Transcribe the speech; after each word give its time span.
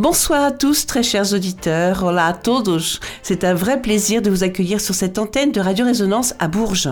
Bonsoir 0.00 0.44
à 0.44 0.50
tous, 0.50 0.86
très 0.86 1.02
chers 1.02 1.34
auditeurs. 1.34 2.04
Hola 2.04 2.28
a 2.28 2.32
todos. 2.32 3.00
C'est 3.22 3.44
un 3.44 3.52
vrai 3.52 3.82
plaisir 3.82 4.22
de 4.22 4.30
vous 4.30 4.44
accueillir 4.44 4.80
sur 4.80 4.94
cette 4.94 5.18
antenne 5.18 5.52
de 5.52 5.60
Radio 5.60 5.84
Résonance 5.84 6.34
à 6.38 6.48
Bourges. 6.48 6.88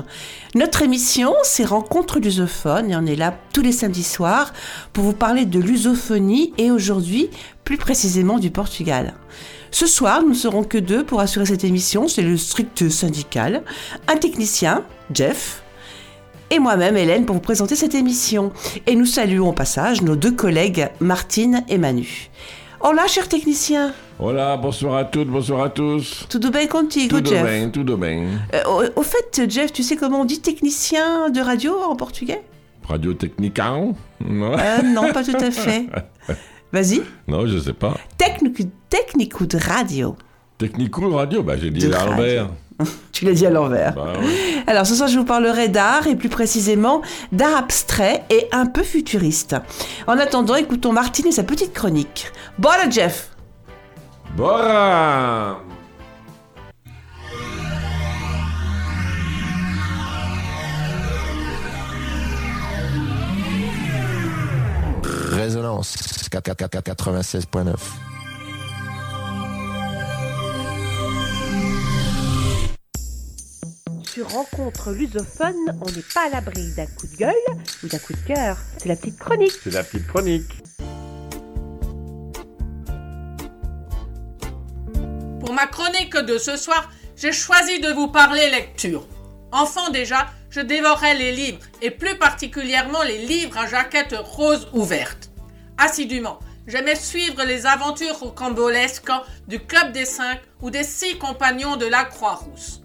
Notre 0.55 0.83
émission, 0.83 1.33
c'est 1.43 1.65
Rencontre 1.65 2.19
lusophone 2.19 2.91
et 2.91 2.97
on 2.97 3.07
est 3.07 3.17
là 3.17 3.35
tous 3.55 3.63
les 3.63 3.73
samedis 3.73 4.05
soirs 4.05 4.53
pour 4.93 5.05
vous 5.05 5.15
parler 5.15 5.47
de 5.47 5.59
lusophonie 5.59 6.53
et 6.59 6.71
aujourd'hui, 6.71 7.31
plus 7.65 7.79
précisément 7.79 8.39
du 8.39 8.51
Portugal. 8.51 9.15
Ce 9.71 9.87
soir, 9.87 10.21
nous 10.21 10.29
ne 10.29 10.35
serons 10.35 10.63
que 10.63 10.77
deux 10.77 11.03
pour 11.03 11.21
assurer 11.21 11.47
cette 11.47 11.65
émission, 11.65 12.09
c'est 12.09 12.21
le 12.21 12.37
strict 12.37 12.91
syndical, 12.91 13.63
un 14.07 14.17
technicien, 14.17 14.85
Jeff, 15.15 15.63
et 16.51 16.59
moi-même, 16.59 16.99
Hélène, 16.99 17.25
pour 17.25 17.37
vous 17.37 17.41
présenter 17.41 17.75
cette 17.75 17.95
émission. 17.95 18.53
Et 18.87 18.97
nous 18.97 19.07
saluons 19.07 19.49
au 19.49 19.53
passage 19.53 20.03
nos 20.03 20.17
deux 20.17 20.33
collègues, 20.33 20.89
Martine 21.01 21.65
et 21.69 21.79
Manu. 21.79 22.31
Hola, 22.81 23.07
cher 23.09 23.29
technicien. 23.29 23.93
Hola, 24.21 24.57
bonsoir 24.57 24.97
à 24.97 25.05
toutes, 25.05 25.29
bonsoir 25.29 25.63
à 25.65 25.69
tous. 25.71 26.27
Tout 26.29 26.39
bien 26.51 26.67
contigo, 26.67 27.17
Tudo 27.19 27.31
Jeff? 27.31 27.45
bem, 27.45 27.71
tudo 27.73 27.97
bem. 27.97 28.39
Euh, 28.55 28.63
au, 28.95 29.01
au 29.01 29.03
fait, 29.03 29.43
Jeff, 29.51 29.73
tu 29.73 29.83
sais 29.83 29.97
comment 29.97 30.21
on 30.21 30.25
dit 30.25 30.41
technicien 30.41 31.31
de 31.31 31.41
radio 31.41 31.75
en 31.83 31.97
portugais? 31.97 32.43
Radio 32.89 33.15
Technica 33.15 33.71
Non, 33.71 33.95
Euh, 34.59 34.83
Non, 34.85 35.13
pas 35.13 35.25
tout 35.25 35.37
à 35.37 35.51
fait. 35.51 35.87
Vas-y. 36.73 37.03
non 37.27 37.47
je 37.47 37.59
sais 37.59 37.73
pas. 37.73 37.95
Technico, 38.19 38.63
technico 38.91 39.47
de 39.47 39.57
radio? 39.59 40.17
Technico 40.59 41.09
Radio, 41.11 41.43
bah 41.43 41.57
j'ai 41.57 41.71
dit 41.71 41.87
l'envers. 41.87 42.49
Tu 43.13 43.25
l'as 43.25 43.33
dit 43.33 43.47
à 43.47 43.51
l'envers. 43.51 43.95
Bah, 43.95 44.13
ouais. 44.21 44.63
Alors 44.67 44.87
ce 44.87 44.95
soir, 44.95 45.09
je 45.09 45.19
vous 45.19 45.25
parlerai 45.25 45.69
d'art 45.69 46.07
et 46.07 46.15
plus 46.15 46.29
précisément 46.29 47.03
d'art 47.33 47.57
abstrait 47.57 48.25
et 48.31 48.47
un 48.53 48.67
peu 48.67 48.83
futuriste. 48.83 49.57
En 50.07 50.19
attendant, 50.19 50.55
écoutons 50.55 50.93
Martine 50.93 51.27
et 51.27 51.33
sa 51.33 51.43
petite 51.43 51.73
chronique. 51.73 52.31
Bora, 52.59 52.89
Jeff 52.89 53.31
Bora 54.37 55.59
Résonance 65.33 65.97
96.9. 66.31 68.08
Rencontre 74.23 74.93
lusophone, 74.93 75.55
on 75.81 75.91
n'est 75.91 76.03
pas 76.15 76.27
à 76.27 76.29
l'abri 76.31 76.73
d'un 76.73 76.87
coup 76.87 77.07
de 77.07 77.17
gueule 77.17 77.35
ou 77.85 77.89
d'un 77.89 77.99
coup 77.99 78.13
de 78.13 78.27
cœur. 78.27 78.57
C'est 78.79 78.89
la 78.89 78.97
petite 78.97 79.19
chronique. 79.19 79.53
C'est 79.63 79.73
la 79.73 79.85
petite 79.85 80.07
chronique. 80.07 80.63
Pour 85.41 85.53
ma 85.53 85.67
chronique 85.67 86.17
de 86.17 86.37
ce 86.39 86.57
soir, 86.57 86.91
j'ai 87.17 87.33
choisi 87.33 87.81
de 87.81 87.93
vous 87.93 88.09
parler 88.09 88.51
lecture. 88.51 89.07
Enfant 89.53 89.91
déjà, 89.91 90.27
je 90.51 90.61
dévorais 90.61 91.15
les 91.15 91.33
livres, 91.33 91.61
et 91.81 91.91
plus 91.91 92.17
particulièrement 92.19 93.03
les 93.03 93.25
livres 93.25 93.57
à 93.57 93.67
jaquette 93.67 94.15
rose 94.19 94.69
ou 94.73 94.83
verte. 94.85 95.31
Assidûment, 95.79 96.39
j'aimais 96.67 96.97
suivre 96.97 97.45
les 97.45 97.67
aventures 97.67 98.19
rocambolesques 98.19 99.13
du 99.47 99.61
Club 99.61 99.93
des 99.93 100.05
Cinq 100.05 100.41
ou 100.61 100.71
des 100.71 100.85
Six 100.85 101.19
Compagnons 101.19 101.77
de 101.77 101.87
la 101.87 102.05
Croix-Rousse. 102.05 102.83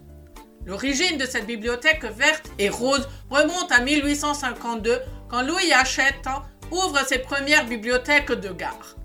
L'origine 0.66 1.18
de 1.18 1.26
cette 1.26 1.46
bibliothèque 1.46 2.04
verte 2.04 2.50
et 2.58 2.70
rose 2.70 3.08
remonte 3.28 3.70
à 3.70 3.80
1852 3.80 4.98
quand 5.28 5.42
Louis 5.42 5.72
Hachette 5.72 6.26
ouvre 6.70 6.98
ses 7.06 7.18
premières 7.18 7.66
bibliothèques 7.66 8.32
de 8.32 8.48
gare. 8.48 8.96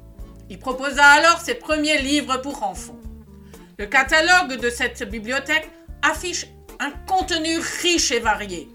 Il 0.50 0.58
proposa 0.58 1.06
alors 1.06 1.40
ses 1.40 1.56
premiers 1.56 2.02
livres 2.02 2.38
pour 2.38 2.64
enfants. 2.64 3.00
Le 3.78 3.86
catalogue 3.86 4.59
de 4.59 4.70
cette 4.70 5.03
bibliothèque 5.09 5.70
affiche 6.02 6.47
un 6.80 6.92
contenu 7.06 7.59
riche 7.81 8.12
et 8.12 8.20
varié. 8.20 8.70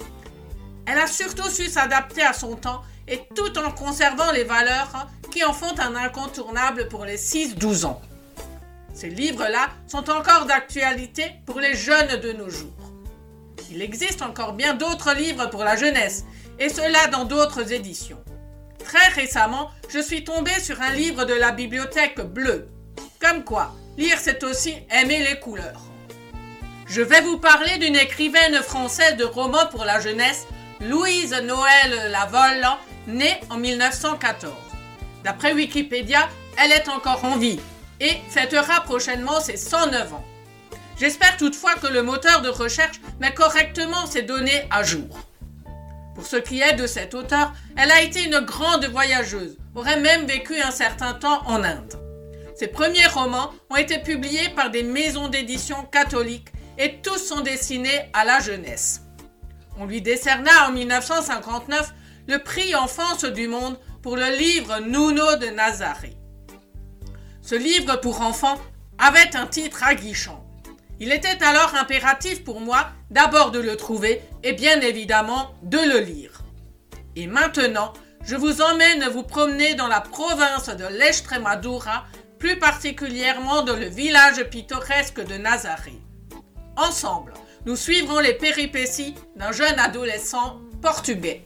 Elle 0.87 0.99
a 0.99 1.07
surtout 1.07 1.49
su 1.49 1.67
s'adapter 1.67 2.23
à 2.23 2.35
son 2.35 2.55
temps 2.57 2.83
et 3.09 3.21
tout 3.35 3.59
en 3.59 3.71
conservant 3.71 4.31
les 4.33 4.45
valeurs 4.45 5.09
qui 5.31 5.43
en 5.43 5.53
font 5.53 5.79
un 5.79 5.97
incontournable 5.97 6.89
pour 6.89 7.05
les 7.07 7.17
6-12 7.17 7.87
ans. 7.87 8.01
Ces 8.95 9.11
livres-là 9.11 9.71
sont 9.89 10.09
encore 10.09 10.47
d'actualité 10.47 11.33
pour 11.47 11.59
les 11.59 11.75
jeunes 11.75 12.21
de 12.21 12.33
nos 12.33 12.49
jours. 12.49 12.71
Il 13.73 13.83
existe 13.83 14.23
encore 14.23 14.53
bien 14.53 14.75
d'autres 14.75 15.15
livres 15.15 15.51
pour 15.51 15.65
la 15.65 15.75
jeunesse, 15.75 16.25
et 16.61 16.69
cela 16.69 17.09
dans 17.09 17.25
d'autres 17.25 17.73
éditions. 17.73 18.23
Très 18.79 19.09
récemment, 19.09 19.71
je 19.89 19.99
suis 19.99 20.23
tombée 20.23 20.61
sur 20.61 20.81
un 20.81 20.93
livre 20.93 21.25
de 21.25 21.35
la 21.35 21.51
bibliothèque 21.51 22.21
bleue. 22.21 22.69
Comme 23.21 23.43
quoi, 23.43 23.75
lire 23.97 24.19
c'est 24.21 24.45
aussi 24.45 24.77
aimer 24.93 25.25
les 25.29 25.41
couleurs. 25.41 25.83
Je 26.87 27.03
vais 27.03 27.23
vous 27.23 27.39
parler 27.39 27.79
d'une 27.79 27.97
écrivaine 27.97 28.63
française 28.63 29.17
de 29.17 29.25
romans 29.25 29.67
pour 29.73 29.85
la 29.85 29.99
jeunesse, 29.99 30.47
Louise 30.81 31.33
Noël 31.43 32.13
Lavolle, 32.13 32.65
née 33.09 33.41
en 33.51 33.57
1914. 33.57 34.53
D'après 35.25 35.53
Wikipédia, 35.53 36.29
elle 36.59 36.71
est 36.71 36.89
encore 36.89 37.25
en 37.25 37.39
vie 37.39 37.59
et 38.05 38.21
fêtera 38.29 38.83
prochainement 38.83 39.41
ses 39.41 39.57
109 39.57 40.13
ans. 40.13 40.25
J'espère 40.99 41.37
toutefois 41.39 41.75
que 41.75 41.87
le 41.87 42.03
moteur 42.03 42.43
de 42.43 42.51
recherche 42.51 43.01
met 43.19 43.33
correctement 43.33 44.07
ses 44.07 44.23
données 44.23 44.69
à 44.71 44.83
jour. 44.83 45.09
Pour 46.15 46.27
ce 46.27 46.37
qui 46.37 46.61
est 46.61 46.75
de 46.75 46.87
cet 46.87 47.15
auteur, 47.15 47.53
elle 47.77 47.91
a 47.91 48.03
été 48.03 48.23
une 48.25 48.41
grande 48.41 48.85
voyageuse, 48.85 49.57
aurait 49.75 49.99
même 49.99 50.27
vécu 50.27 50.61
un 50.61 50.71
certain 50.71 51.15
temps 51.15 51.43
en 51.47 51.65
Inde. 51.65 51.95
Ses 52.55 52.69
premiers 52.69 53.07
romans 53.07 53.53
ont 53.71 53.77
été 53.77 53.99
publiés 53.99 54.51
par 54.51 54.71
des 54.71 54.85
maisons 54.85 55.29
d'édition 55.29 55.83
catholiques 55.91 56.53
et 56.79 57.01
tous 57.03 57.19
sont 57.19 57.41
destinés 57.41 58.11
à 58.13 58.25
la 58.25 58.39
jeunesse. 58.39 59.01
On 59.79 59.87
lui 59.87 60.03
décerna 60.03 60.69
en 60.69 60.73
1959 60.73 61.93
le 62.29 62.39
prix 62.39 62.75
Enfance 62.77 63.25
du 63.25 63.49
Monde 63.49 63.79
pour 64.03 64.17
le 64.17 64.37
livre 64.37 64.79
Nuno 64.81 65.37
de 65.37 65.47
Nazaré. 65.47 66.17
Ce 67.45 67.55
livre 67.55 67.97
pour 67.97 68.23
enfants 68.23 68.59
avait 68.97 69.37
un 69.37 69.47
titre 69.47 69.85
aguichant. 69.85 70.43
Il 70.99 71.13
était 71.13 71.45
alors 71.45 71.75
impératif 71.75 72.43
pour 72.43 72.63
moi 72.63 72.87
d'abord 73.11 73.51
de 73.51 73.59
le 73.59 73.77
trouver 73.77 74.23
et 74.43 74.55
bien 74.55 74.81
évidemment 74.81 75.55
de 75.63 75.77
le 75.77 75.99
lire. 75.99 76.41
Et 77.17 77.27
maintenant, 77.27 77.93
je 78.25 78.35
vous 78.35 78.63
emmène 78.63 79.11
vous 79.11 79.25
promener 79.25 79.75
dans 79.75 79.89
la 79.89 80.01
province 80.01 80.71
de 80.71 80.87
l'Extremadura, 80.87 82.07
plus 82.39 82.59
particulièrement 82.59 83.61
dans 83.61 83.77
le 83.77 83.89
village 83.89 84.43
pittoresque 84.45 85.23
de 85.23 85.35
Nazaré. 85.35 86.01
Ensemble, 86.79 87.35
nous 87.67 87.77
suivrons 87.77 88.21
les 88.21 88.35
péripéties 88.35 89.17
d'un 89.37 89.53
jeune 89.53 89.79
adolescent 89.79 90.61
portugais. 90.81 91.45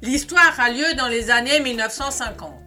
L'histoire 0.00 0.58
a 0.58 0.70
lieu 0.70 0.94
dans 0.96 1.08
les 1.08 1.30
années 1.30 1.60
1950. 1.60 2.59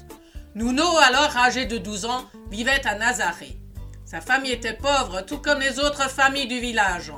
Nuno, 0.55 0.97
alors 0.97 1.35
âgé 1.35 1.65
de 1.65 1.79
12 1.79 2.05
ans, 2.05 2.25
vivait 2.51 2.85
à 2.85 2.93
Nazaré. 2.93 3.57
Sa 4.05 4.21
famille 4.21 4.51
était 4.51 4.77
pauvre, 4.77 5.21
tout 5.21 5.39
comme 5.39 5.59
les 5.59 5.79
autres 5.79 6.09
familles 6.11 6.47
du 6.47 6.59
village. 6.59 7.11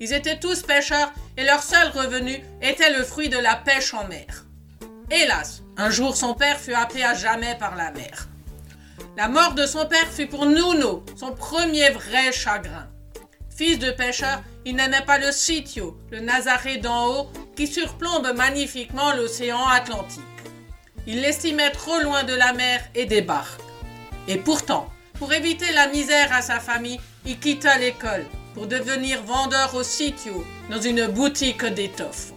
Ils 0.00 0.14
étaient 0.14 0.38
tous 0.38 0.62
pêcheurs 0.62 1.12
et 1.36 1.44
leur 1.44 1.62
seul 1.62 1.88
revenu 1.90 2.42
était 2.62 2.96
le 2.96 3.04
fruit 3.04 3.28
de 3.28 3.36
la 3.36 3.56
pêche 3.56 3.92
en 3.92 4.08
mer. 4.08 4.46
Hélas, 5.10 5.62
un 5.76 5.90
jour 5.90 6.16
son 6.16 6.32
père 6.32 6.58
fut 6.58 6.72
happé 6.72 7.04
à 7.04 7.12
jamais 7.12 7.56
par 7.58 7.76
la 7.76 7.90
mer. 7.90 8.28
La 9.18 9.28
mort 9.28 9.52
de 9.52 9.66
son 9.66 9.84
père 9.84 10.08
fut 10.10 10.26
pour 10.26 10.46
Nuno 10.46 11.04
son 11.14 11.32
premier 11.32 11.90
vrai 11.90 12.32
chagrin. 12.32 12.88
Fils 13.54 13.78
de 13.78 13.90
pêcheur, 13.90 14.42
il 14.64 14.76
n'aimait 14.76 15.04
pas 15.04 15.18
le 15.18 15.30
sitio, 15.30 15.98
le 16.10 16.20
Nazaré 16.20 16.78
d'en 16.78 17.08
haut, 17.08 17.30
qui 17.54 17.66
surplombe 17.66 18.32
magnifiquement 18.34 19.12
l'océan 19.12 19.66
Atlantique. 19.66 20.22
Il 21.06 21.20
l'estimait 21.20 21.70
trop 21.70 21.98
loin 22.00 22.22
de 22.22 22.34
la 22.34 22.52
mer 22.52 22.80
et 22.94 23.06
des 23.06 23.22
barques. 23.22 23.60
Et 24.28 24.36
pourtant, 24.36 24.88
pour 25.18 25.32
éviter 25.32 25.72
la 25.72 25.88
misère 25.88 26.32
à 26.32 26.42
sa 26.42 26.60
famille, 26.60 27.00
il 27.26 27.38
quitta 27.38 27.76
l'école 27.78 28.24
pour 28.54 28.66
devenir 28.66 29.22
vendeur 29.22 29.74
au 29.74 29.82
sitio 29.82 30.44
dans 30.70 30.80
une 30.80 31.06
boutique 31.06 31.64
d'étoffes. 31.64 32.32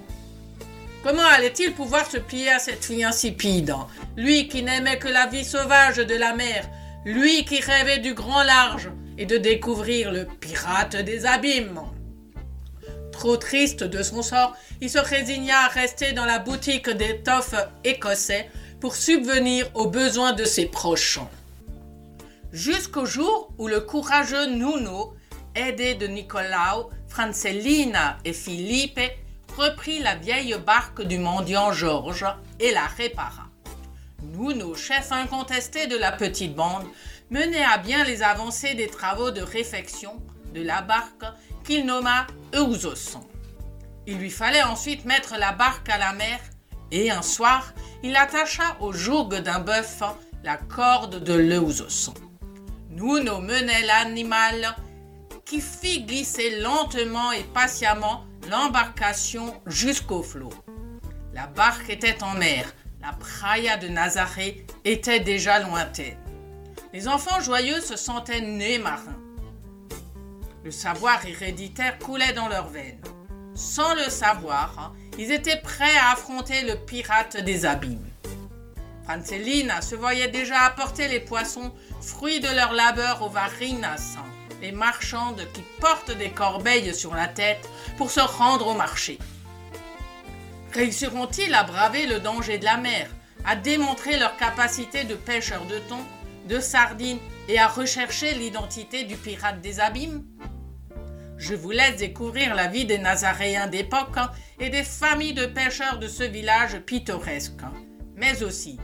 Comment 1.04 1.26
allait-il 1.26 1.74
pouvoir 1.74 2.10
se 2.10 2.18
plier 2.18 2.50
à 2.50 2.60
cette 2.60 2.84
fille 2.84 3.04
insipide? 3.04 3.76
Lui 4.18 4.48
qui 4.48 4.64
n'aimait 4.64 4.98
que 4.98 5.08
la 5.08 5.28
vie 5.28 5.46
sauvage 5.46 5.98
de 5.98 6.16
la 6.16 6.34
mer, 6.34 6.68
lui 7.06 7.46
qui 7.46 7.60
rêvait 7.62 8.00
du 8.00 8.16
grand 8.16 8.44
large 8.44 8.90
et 9.20 9.28
de 9.28 9.38
découvrir 9.38 10.12
le 10.12 10.26
pirate 10.26 10.96
des 10.96 11.28
abîmes. 11.28 11.82
Trop 13.16 13.38
triste 13.38 13.84
de 13.86 14.04
son 14.04 14.22
sort, 14.22 14.58
il 14.82 14.90
se 14.90 14.98
résigna 15.00 15.58
à 15.60 15.68
rester 15.70 16.12
dans 16.12 16.26
la 16.26 16.38
boutique 16.38 16.90
d'étoffes 16.90 17.56
écossais 17.86 18.50
pour 18.82 18.94
subvenir 18.94 19.68
aux 19.74 19.88
besoins 19.88 20.34
de 20.34 20.44
ses 20.44 20.66
proches. 20.66 21.20
Jusqu'au 22.52 23.06
jour 23.06 23.54
où 23.58 23.70
le 23.70 23.80
courageux 23.80 24.48
Nuno, 24.48 25.14
aidé 25.56 25.96
de 25.96 26.08
Nicolau, 26.08 26.90
Francelina 27.08 28.18
et 28.26 28.34
Philippe, 28.34 29.00
reprit 29.58 30.00
la 30.00 30.16
vieille 30.16 30.58
barque 30.66 31.02
du 31.02 31.18
mendiant 31.18 31.72
Georges 31.72 32.28
et 32.60 32.74
la 32.74 32.86
répara. 32.86 33.48
Nuno, 34.24 34.76
chef 34.76 35.14
incontesté 35.14 35.88
de 35.88 35.96
la 35.96 36.12
petite 36.12 36.54
bande, 36.54 36.84
menait 37.30 37.64
à 37.64 37.78
bien 37.78 38.04
les 38.04 38.24
avancées 38.24 38.74
des 38.74 38.88
travaux 38.88 39.32
de 39.32 39.42
réfection 39.42 40.22
de 40.54 40.62
la 40.62 40.82
barque 40.82 41.24
qu'il 41.66 41.86
nomma 41.86 42.28
Eusosson. 42.54 43.26
Il 44.08 44.20
lui 44.20 44.30
fallait 44.30 44.64
ensuite 44.64 45.04
mettre 45.06 45.36
la 45.38 45.52
barque 45.52 45.90
à 45.90 45.98
la 45.98 46.14
mer 46.14 46.40
et 46.92 47.10
un 47.10 47.24
soir, 47.24 47.74
il 48.04 48.16
attacha 48.16 48.78
au 48.80 48.94
joug 48.94 49.30
d'un 49.30 49.60
bœuf 49.60 50.04
la 50.44 50.58
corde 50.58 51.24
de 51.24 51.34
l'Eusosson. 51.34 52.14
Nuno 52.92 53.40
menait 53.40 53.84
l'animal 53.84 54.76
qui 55.44 55.60
fit 55.60 56.04
glisser 56.04 56.62
lentement 56.62 57.32
et 57.32 57.44
patiemment 57.44 58.26
l'embarcation 58.50 59.60
jusqu'au 59.66 60.22
flot. 60.22 60.54
La 61.34 61.48
barque 61.48 61.90
était 61.90 62.24
en 62.24 62.36
mer, 62.36 62.72
la 63.02 63.12
praia 63.12 63.78
de 63.78 63.88
Nazaré 63.88 64.66
était 64.86 65.20
déjà 65.20 65.60
lointaine. 65.60 66.18
Les 66.94 67.08
enfants 67.08 67.42
joyeux 67.42 67.82
se 67.82 67.98
sentaient 67.98 68.42
nés 68.42 68.78
marins. 68.78 69.20
Le 70.66 70.72
savoir 70.72 71.24
héréditaire 71.28 72.00
coulait 72.00 72.34
dans 72.34 72.48
leurs 72.48 72.70
veines. 72.70 73.00
Sans 73.54 73.94
le 73.94 74.10
savoir, 74.10 74.74
hein, 74.80 74.94
ils 75.20 75.32
étaient 75.32 75.62
prêts 75.62 75.96
à 76.02 76.14
affronter 76.14 76.64
le 76.64 76.74
pirate 76.74 77.38
des 77.38 77.68
abîmes. 77.68 78.10
Francelina 79.04 79.84
se 79.84 79.94
voyait 79.94 80.28
déjà 80.28 80.62
apporter 80.62 81.08
les 81.08 81.20
poissons, 81.20 81.72
fruits 82.02 82.40
de 82.40 82.48
leur 82.48 82.74
labeur 82.74 83.22
aux 83.22 83.30
varinas, 83.30 84.18
les 84.60 84.72
marchandes 84.72 85.46
qui 85.54 85.62
portent 85.80 86.18
des 86.18 86.32
corbeilles 86.32 86.96
sur 86.96 87.14
la 87.14 87.28
tête 87.28 87.70
pour 87.96 88.10
se 88.10 88.22
rendre 88.22 88.66
au 88.66 88.74
marché. 88.74 89.20
Réussiront-ils 90.74 91.54
à 91.54 91.62
braver 91.62 92.08
le 92.08 92.20
danger 92.20 92.58
de 92.58 92.66
la 92.66 92.78
mer, 92.78 93.08
à 93.46 93.56
démontrer 93.56 94.18
leur 94.18 94.36
capacité 94.36 95.04
de 95.04 95.14
pêcheurs 95.14 95.68
de 95.68 95.78
thon, 95.78 96.04
de 96.50 96.60
sardines 96.60 97.20
et 97.50 97.60
à 97.60 97.68
rechercher 97.68 98.34
l'identité 98.34 99.04
du 99.04 99.16
pirate 99.16 99.62
des 99.62 99.80
abîmes? 99.80 100.24
Je 101.38 101.54
vous 101.54 101.72
laisse 101.72 101.98
découvrir 101.98 102.56
la 102.56 102.68
vie 102.68 102.86
des 102.86 102.98
Nazaréens 102.98 103.68
d'époque 103.68 104.18
et 104.60 104.70
des 104.70 104.84
familles 104.84 105.34
de 105.34 105.46
pêcheurs 105.46 106.00
de 106.00 106.08
ce 106.08 106.24
village 106.24 106.80
pittoresque. 106.80 107.62
Mais 108.16 108.44
aussi, 108.44 108.80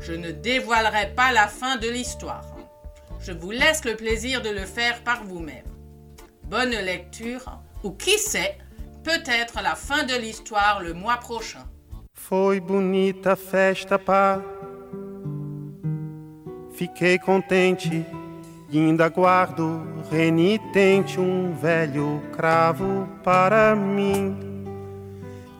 je 0.00 0.12
ne 0.12 0.32
dévoilerai 0.32 1.14
pas 1.14 1.32
la 1.32 1.46
fin 1.46 1.76
de 1.76 1.88
l'histoire. 1.88 2.44
Je 3.20 3.32
vous 3.32 3.52
laisse 3.52 3.84
le 3.84 3.94
plaisir 3.94 4.42
de 4.42 4.50
le 4.50 4.66
faire 4.66 5.02
par 5.04 5.24
vous-même. 5.24 5.64
Bonne 6.44 6.70
lecture, 6.70 7.60
ou 7.84 7.92
qui 7.92 8.18
sait, 8.18 8.58
peut-être 9.04 9.62
la 9.62 9.76
fin 9.76 10.02
de 10.02 10.14
l'histoire 10.14 10.82
le 10.82 10.92
mois 10.92 11.18
prochain. 11.18 11.64
Fiquei 16.74 17.18
contente 17.18 17.88
ainda 18.78 19.08
guardo 19.08 19.82
renitente 20.10 21.20
um 21.20 21.54
velho 21.60 22.22
cravo 22.34 23.06
para 23.22 23.76
mim. 23.76 24.34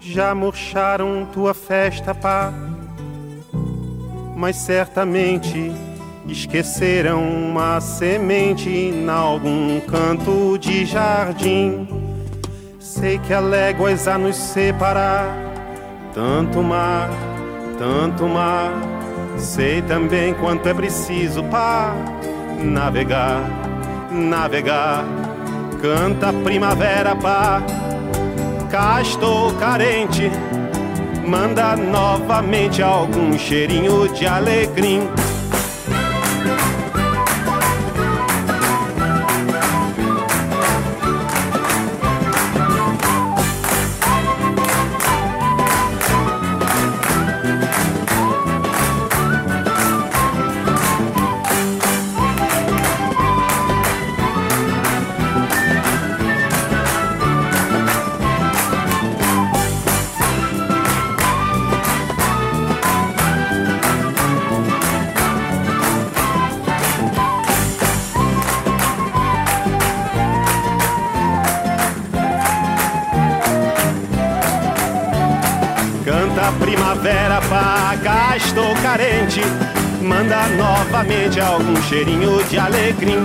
Já 0.00 0.35
murcharam 0.35 1.29
tua 1.32 1.53
festa, 1.53 2.14
pá, 2.14 2.53
mas 4.35 4.56
certamente 4.56 5.73
esqueceram 6.26 7.23
uma 7.23 7.81
semente 7.81 8.70
em 8.70 9.09
algum 9.09 9.79
canto 9.81 10.56
de 10.58 10.87
jardim. 10.87 11.87
Sei 12.81 13.19
que 13.19 13.35
há 13.35 13.41
léguas 13.41 14.08
a 14.08 14.17
nos 14.17 14.37
separar, 14.37 15.26
tanto 16.15 16.62
mar, 16.62 17.11
tanto 17.79 18.26
mar. 18.26 18.73
Sei 19.37 19.82
também 19.82 20.32
quanto 20.35 20.67
é 20.69 20.75
preciso 20.75 21.44
para 21.44 21.94
navegar, 22.62 23.43
navegar. 24.11 25.05
Canta 25.81 26.32
primavera, 26.32 27.17
pá. 27.17 27.62
Cá 28.70 29.03
estou 29.03 29.53
carente, 29.55 30.31
manda 31.26 31.76
novamente 31.76 32.82
algum 32.82 33.37
cheirinho 33.37 34.09
de 34.09 34.26
alegria. 34.26 35.03
Pá, 77.40 77.96
cá 78.02 78.37
estou 78.37 78.75
carente. 78.82 79.40
Manda 80.02 80.49
novamente 80.49 81.40
algum 81.40 81.81
cheirinho 81.82 82.43
de 82.44 82.58
alegria. 82.58 83.20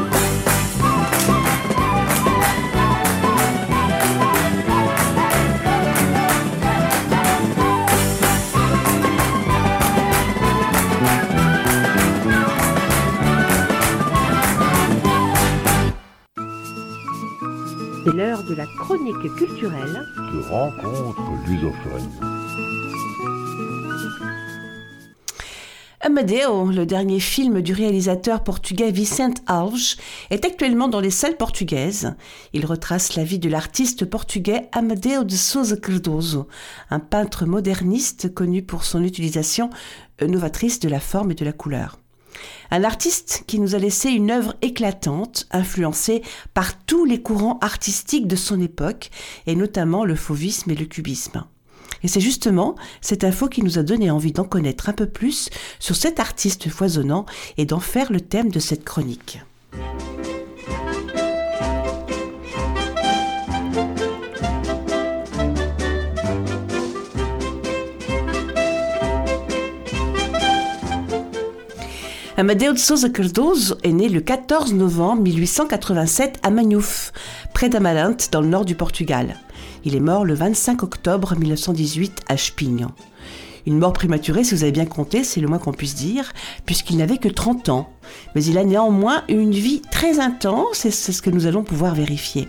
C'est 18.05 18.15
l'heure 18.15 18.43
de 18.43 18.55
la 18.55 18.65
chronique 18.77 19.35
culturelle 19.37 20.01
de 20.31 20.39
rencontres 20.49 21.47
lusophones. 21.47 22.26
Amadeo, 26.17 26.71
le 26.71 26.87
dernier 26.87 27.19
film 27.19 27.61
du 27.61 27.73
réalisateur 27.73 28.43
portugais 28.43 28.89
Vicente 28.89 29.43
Alves, 29.45 29.97
est 30.31 30.45
actuellement 30.45 30.87
dans 30.87 30.99
les 30.99 31.11
salles 31.11 31.37
portugaises. 31.37 32.15
Il 32.53 32.65
retrace 32.65 33.15
la 33.15 33.23
vie 33.23 33.37
de 33.37 33.47
l'artiste 33.47 34.03
portugais 34.03 34.67
Amadeo 34.71 35.23
de 35.23 35.35
Souza 35.35 35.77
Cardoso, 35.77 36.47
un 36.89 36.99
peintre 36.99 37.45
moderniste 37.45 38.33
connu 38.33 38.63
pour 38.63 38.83
son 38.83 39.03
utilisation 39.03 39.69
novatrice 40.19 40.79
de 40.79 40.89
la 40.89 40.99
forme 40.99 41.33
et 41.33 41.35
de 41.35 41.45
la 41.45 41.53
couleur. 41.53 41.99
Un 42.71 42.83
artiste 42.83 43.43
qui 43.45 43.59
nous 43.59 43.75
a 43.75 43.77
laissé 43.77 44.09
une 44.09 44.31
œuvre 44.31 44.55
éclatante, 44.63 45.45
influencée 45.51 46.23
par 46.55 46.83
tous 46.85 47.05
les 47.05 47.21
courants 47.21 47.59
artistiques 47.61 48.27
de 48.27 48.35
son 48.35 48.59
époque, 48.59 49.11
et 49.45 49.55
notamment 49.55 50.03
le 50.03 50.15
fauvisme 50.15 50.71
et 50.71 50.75
le 50.75 50.85
cubisme. 50.85 51.43
Et 52.03 52.07
c'est 52.07 52.19
justement 52.19 52.75
cette 53.01 53.23
info 53.23 53.47
qui 53.47 53.63
nous 53.63 53.79
a 53.79 53.83
donné 53.83 54.11
envie 54.11 54.31
d'en 54.31 54.43
connaître 54.43 54.89
un 54.89 54.93
peu 54.93 55.07
plus 55.07 55.49
sur 55.79 55.95
cet 55.95 56.19
artiste 56.19 56.69
foisonnant 56.69 57.25
et 57.57 57.65
d'en 57.65 57.79
faire 57.79 58.11
le 58.11 58.21
thème 58.21 58.49
de 58.49 58.59
cette 58.59 58.83
chronique. 58.83 59.39
Amadeo 72.39 72.71
de 72.71 72.77
Souza 72.77 73.09
Cardoso 73.09 73.77
est 73.81 73.91
né 73.91 74.09
le 74.09 74.21
14 74.21 74.75
novembre 74.75 75.23
1887 75.23 76.37
à 76.43 76.51
Manhouf, 76.51 77.11
près 77.51 77.67
d'Amalinte, 77.67 78.29
dans 78.31 78.41
le 78.41 78.47
nord 78.47 78.63
du 78.63 78.75
Portugal. 78.75 79.37
Il 79.85 79.95
est 79.95 80.01
mort 80.01 80.25
le 80.25 80.33
25 80.33 80.83
octobre 80.83 81.35
1918 81.35 82.21
à 82.27 82.37
Spignan. 82.37 82.91
Une 83.65 83.79
mort 83.79 83.93
prématurée, 83.93 84.45
si 84.45 84.55
vous 84.55 84.63
avez 84.63 84.71
bien 84.71 84.85
compté, 84.85 85.25
c'est 85.25 85.41
le 85.41 85.47
moins 85.47 85.59
qu'on 85.59 85.73
puisse 85.73 85.95
dire, 85.95 86.31
puisqu'il 86.65 86.95
n'avait 86.97 87.17
que 87.17 87.27
30 87.27 87.67
ans. 87.67 87.89
Mais 88.33 88.43
il 88.45 88.57
a 88.57 88.63
néanmoins 88.63 89.23
une 89.27 89.51
vie 89.51 89.81
très 89.91 90.19
intense, 90.19 90.85
et 90.85 90.91
c'est 90.91 91.11
ce 91.11 91.21
que 91.21 91.29
nous 91.29 91.47
allons 91.47 91.63
pouvoir 91.63 91.93
vérifier. 91.93 92.47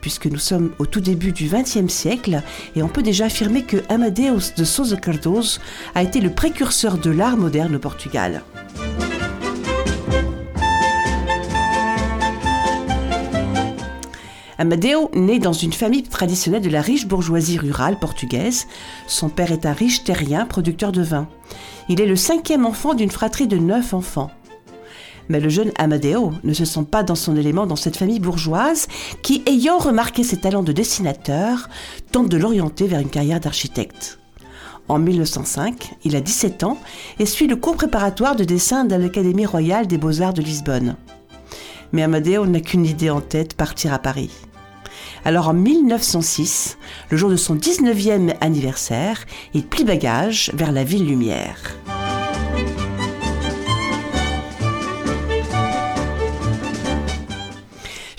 Puisque 0.00 0.26
nous 0.26 0.38
sommes 0.38 0.70
au 0.78 0.86
tout 0.86 1.00
début 1.00 1.32
du 1.32 1.48
XXe 1.48 1.92
siècle, 1.92 2.42
et 2.74 2.82
on 2.82 2.88
peut 2.88 3.02
déjà 3.02 3.26
affirmer 3.26 3.64
que 3.64 3.76
Amadeus 3.90 4.54
de 4.56 4.64
Souza 4.64 4.96
Cardoso 4.96 5.60
a 5.94 6.02
été 6.02 6.20
le 6.20 6.30
précurseur 6.30 6.96
de 6.96 7.10
l'art 7.10 7.36
moderne 7.36 7.76
au 7.76 7.80
Portugal. 7.80 8.42
Amadeo 14.60 15.08
naît 15.14 15.38
dans 15.38 15.52
une 15.52 15.72
famille 15.72 16.02
traditionnelle 16.02 16.62
de 16.62 16.68
la 16.68 16.82
riche 16.82 17.06
bourgeoisie 17.06 17.58
rurale 17.58 17.96
portugaise. 18.00 18.66
Son 19.06 19.28
père 19.28 19.52
est 19.52 19.66
un 19.66 19.72
riche 19.72 20.02
terrien, 20.02 20.46
producteur 20.46 20.90
de 20.90 21.00
vin. 21.00 21.28
Il 21.88 22.00
est 22.00 22.06
le 22.06 22.16
cinquième 22.16 22.66
enfant 22.66 22.94
d'une 22.94 23.12
fratrie 23.12 23.46
de 23.46 23.56
neuf 23.56 23.94
enfants. 23.94 24.32
Mais 25.28 25.38
le 25.38 25.48
jeune 25.48 25.70
Amadeo 25.78 26.32
ne 26.42 26.52
se 26.52 26.64
sent 26.64 26.86
pas 26.90 27.04
dans 27.04 27.14
son 27.14 27.36
élément 27.36 27.66
dans 27.66 27.76
cette 27.76 27.96
famille 27.96 28.18
bourgeoise 28.18 28.88
qui, 29.22 29.44
ayant 29.46 29.78
remarqué 29.78 30.24
ses 30.24 30.38
talents 30.38 30.64
de 30.64 30.72
dessinateur, 30.72 31.68
tente 32.10 32.28
de 32.28 32.36
l'orienter 32.36 32.88
vers 32.88 33.00
une 33.00 33.10
carrière 33.10 33.38
d'architecte. 33.38 34.18
En 34.88 34.98
1905, 34.98 35.92
il 36.02 36.16
a 36.16 36.20
17 36.20 36.64
ans 36.64 36.78
et 37.20 37.26
suit 37.26 37.46
le 37.46 37.56
cours 37.56 37.76
préparatoire 37.76 38.34
de 38.34 38.42
dessin 38.42 38.84
de 38.84 38.96
l'Académie 38.96 39.46
royale 39.46 39.86
des 39.86 39.98
beaux-arts 39.98 40.34
de 40.34 40.42
Lisbonne. 40.42 40.96
Mais 41.92 42.02
Amadeo 42.02 42.44
n'a 42.46 42.60
qu'une 42.60 42.86
idée 42.86 43.10
en 43.10 43.20
tête, 43.20 43.54
partir 43.54 43.92
à 43.92 43.98
Paris. 43.98 44.30
Alors 45.24 45.48
en 45.48 45.54
1906, 45.54 46.78
le 47.10 47.16
jour 47.16 47.30
de 47.30 47.36
son 47.36 47.56
19e 47.56 48.34
anniversaire, 48.40 49.24
il 49.54 49.66
plie 49.66 49.84
bagage 49.84 50.50
vers 50.54 50.72
la 50.72 50.84
ville 50.84 51.06
lumière. 51.06 51.76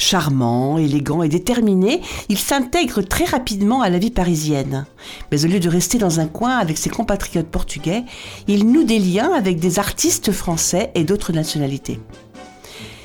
Charmant, 0.10 0.80
élégant 0.80 1.22
et 1.22 1.30
déterminé, 1.30 2.02
il 2.30 2.40
s'intègre 2.40 3.04
très 3.04 3.26
rapidement 3.26 3.82
à 3.82 3.90
la 3.92 4.00
vie 4.00 4.10
parisienne. 4.10 4.88
Mais 5.32 5.46
au 5.46 5.48
lieu 5.48 5.60
de 5.60 5.70
rester 5.70 6.00
dans 6.00 6.20
un 6.20 6.26
coin 6.26 6.58
avec 6.58 6.80
ses 6.80 6.90
compatriotes 6.90 7.46
portugais, 7.46 8.04
il 8.48 8.72
noue 8.72 8.86
des 8.86 8.98
liens 8.98 9.32
avec 9.34 9.60
des 9.60 9.78
artistes 9.78 10.32
français 10.32 10.90
et 10.96 11.04
d'autres 11.04 11.32
nationalités. 11.32 12.00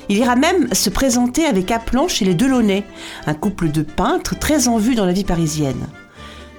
Il 0.07 0.17
ira 0.17 0.35
même 0.35 0.71
se 0.73 0.89
présenter 0.89 1.45
avec 1.45 1.71
aplomb 1.71 2.07
chez 2.07 2.25
les 2.25 2.35
Delaunay, 2.35 2.83
un 3.25 3.33
couple 3.33 3.71
de 3.71 3.81
peintres 3.81 4.37
très 4.37 4.67
en 4.67 4.77
vue 4.77 4.95
dans 4.95 5.05
la 5.05 5.13
vie 5.13 5.23
parisienne. 5.23 5.87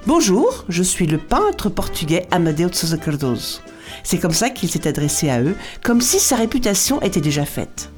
Bonjour, 0.06 0.64
je 0.68 0.82
suis 0.82 1.06
le 1.06 1.18
peintre 1.18 1.68
portugais 1.68 2.26
Amadeo 2.30 2.68
de 2.68 2.74
Sousa 2.74 2.96
Cardoso. 2.96 3.60
C'est 4.02 4.18
comme 4.18 4.32
ça 4.32 4.50
qu'il 4.50 4.68
s'est 4.68 4.88
adressé 4.88 5.30
à 5.30 5.40
eux, 5.40 5.56
comme 5.82 6.00
si 6.00 6.18
sa 6.18 6.36
réputation 6.36 7.00
était 7.02 7.20
déjà 7.20 7.44
faite. 7.44 7.90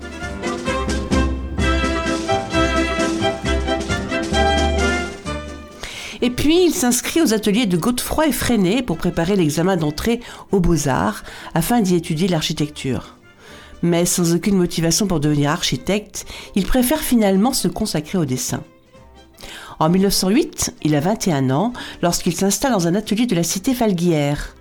Et 6.21 6.31
puis, 6.31 6.65
il 6.67 6.75
s'inscrit 6.75 7.23
aux 7.23 7.33
ateliers 7.33 7.67
de 7.67 7.77
Godefroy 7.77 8.29
et 8.29 8.33
Freinet 8.33 8.83
pour 8.83 8.99
préparer 8.99 9.37
l'examen 9.37 9.77
d'entrée 9.77 10.21
aux 10.51 10.61
Beaux-Arts 10.61 11.23
afin 11.55 11.81
d'y 11.81 11.95
étudier 11.95 12.27
l'architecture. 12.29 13.18
Mais 13.83 14.07
sans 14.07 14.35
aucune 14.35 14.57
motivation 14.57 15.07
pour 15.07 15.21
devenir 15.21 15.51
architecte, 15.51 16.27
il 16.55 16.67
préfère 16.67 17.01
finalement 17.01 17.53
se 17.53 17.69
consacrer 17.69 18.19
au 18.19 18.25
dessin. 18.25 18.63
En 19.79 19.89
1908, 19.89 20.75
il 20.83 20.95
a 20.97 21.01
21 21.01 21.51
ans 21.51 21.73
lorsqu'il 22.03 22.35
s'installe 22.35 22.73
dans 22.73 22.89
un 22.89 22.95
atelier 22.97 23.27
de 23.27 23.37
la 23.37 23.45
cité 23.45 23.75
Falguière. 23.75 24.55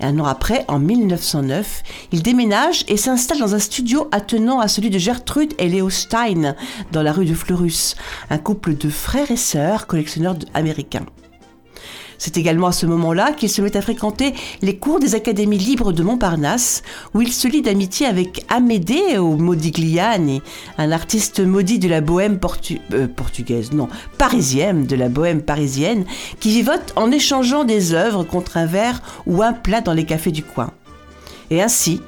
Un 0.00 0.18
an 0.18 0.24
après, 0.24 0.64
en 0.68 0.78
1909, 0.78 1.82
il 2.12 2.22
déménage 2.22 2.84
et 2.88 2.96
s'installe 2.96 3.38
dans 3.38 3.54
un 3.54 3.58
studio 3.58 4.08
attenant 4.12 4.60
à 4.60 4.68
celui 4.68 4.90
de 4.90 4.98
Gertrude 4.98 5.54
et 5.58 5.68
Leo 5.68 5.90
Stein, 5.90 6.54
dans 6.92 7.02
la 7.02 7.12
rue 7.12 7.26
de 7.26 7.34
Fleurus, 7.34 7.96
un 8.30 8.38
couple 8.38 8.76
de 8.76 8.90
frères 8.90 9.30
et 9.30 9.36
sœurs 9.36 9.86
collectionneurs 9.86 10.36
américains. 10.52 11.06
C'est 12.18 12.36
également 12.36 12.68
à 12.68 12.72
ce 12.72 12.86
moment-là 12.86 13.32
qu'il 13.32 13.48
se 13.50 13.62
met 13.62 13.76
à 13.76 13.82
fréquenter 13.82 14.34
les 14.62 14.76
cours 14.76 15.00
des 15.00 15.14
académies 15.14 15.58
libres 15.58 15.92
de 15.92 16.02
Montparnasse, 16.02 16.82
où 17.14 17.22
il 17.22 17.32
se 17.32 17.48
lie 17.48 17.62
d'amitié 17.62 18.06
avec 18.06 18.44
Amedeo 18.48 19.36
Modigliani, 19.36 20.42
un 20.78 20.92
artiste 20.92 21.40
maudit 21.40 21.78
de 21.78 21.88
la 21.88 22.00
bohème 22.00 22.38
euh, 22.92 23.08
portugaise, 23.08 23.72
non, 23.72 23.88
parisienne, 24.18 24.86
de 24.86 24.96
la 24.96 25.08
bohème 25.08 25.42
parisienne, 25.42 26.04
qui 26.40 26.50
vivote 26.50 26.92
en 26.96 27.10
échangeant 27.10 27.64
des 27.64 27.94
œuvres 27.94 28.24
contre 28.24 28.56
un 28.56 28.66
verre 28.66 29.02
ou 29.26 29.42
un 29.42 29.52
plat 29.52 29.80
dans 29.80 29.92
les 29.92 30.04
cafés 30.04 30.32
du 30.32 30.42
coin. 30.42 30.70
Et 31.50 31.62
ainsi, 31.62 32.00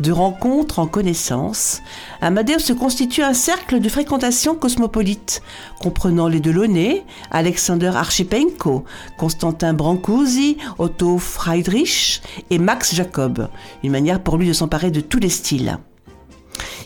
de 0.00 0.12
rencontres 0.12 0.78
en 0.78 0.86
connaissances, 0.86 1.82
Amadeus 2.20 2.60
se 2.60 2.72
constitue 2.72 3.22
un 3.22 3.34
cercle 3.34 3.80
de 3.80 3.88
fréquentation 3.88 4.54
cosmopolite, 4.54 5.42
comprenant 5.80 6.28
les 6.28 6.40
Delaunay, 6.40 7.04
Alexander 7.30 7.92
Archipenko, 7.94 8.84
Constantin 9.16 9.74
Brancusi, 9.74 10.56
Otto 10.78 11.18
Friedrich 11.18 12.22
et 12.50 12.58
Max 12.58 12.94
Jacob, 12.94 13.48
une 13.82 13.92
manière 13.92 14.22
pour 14.22 14.36
lui 14.36 14.48
de 14.48 14.52
s'emparer 14.52 14.90
de 14.90 15.00
tous 15.00 15.18
les 15.18 15.28
styles. 15.28 15.78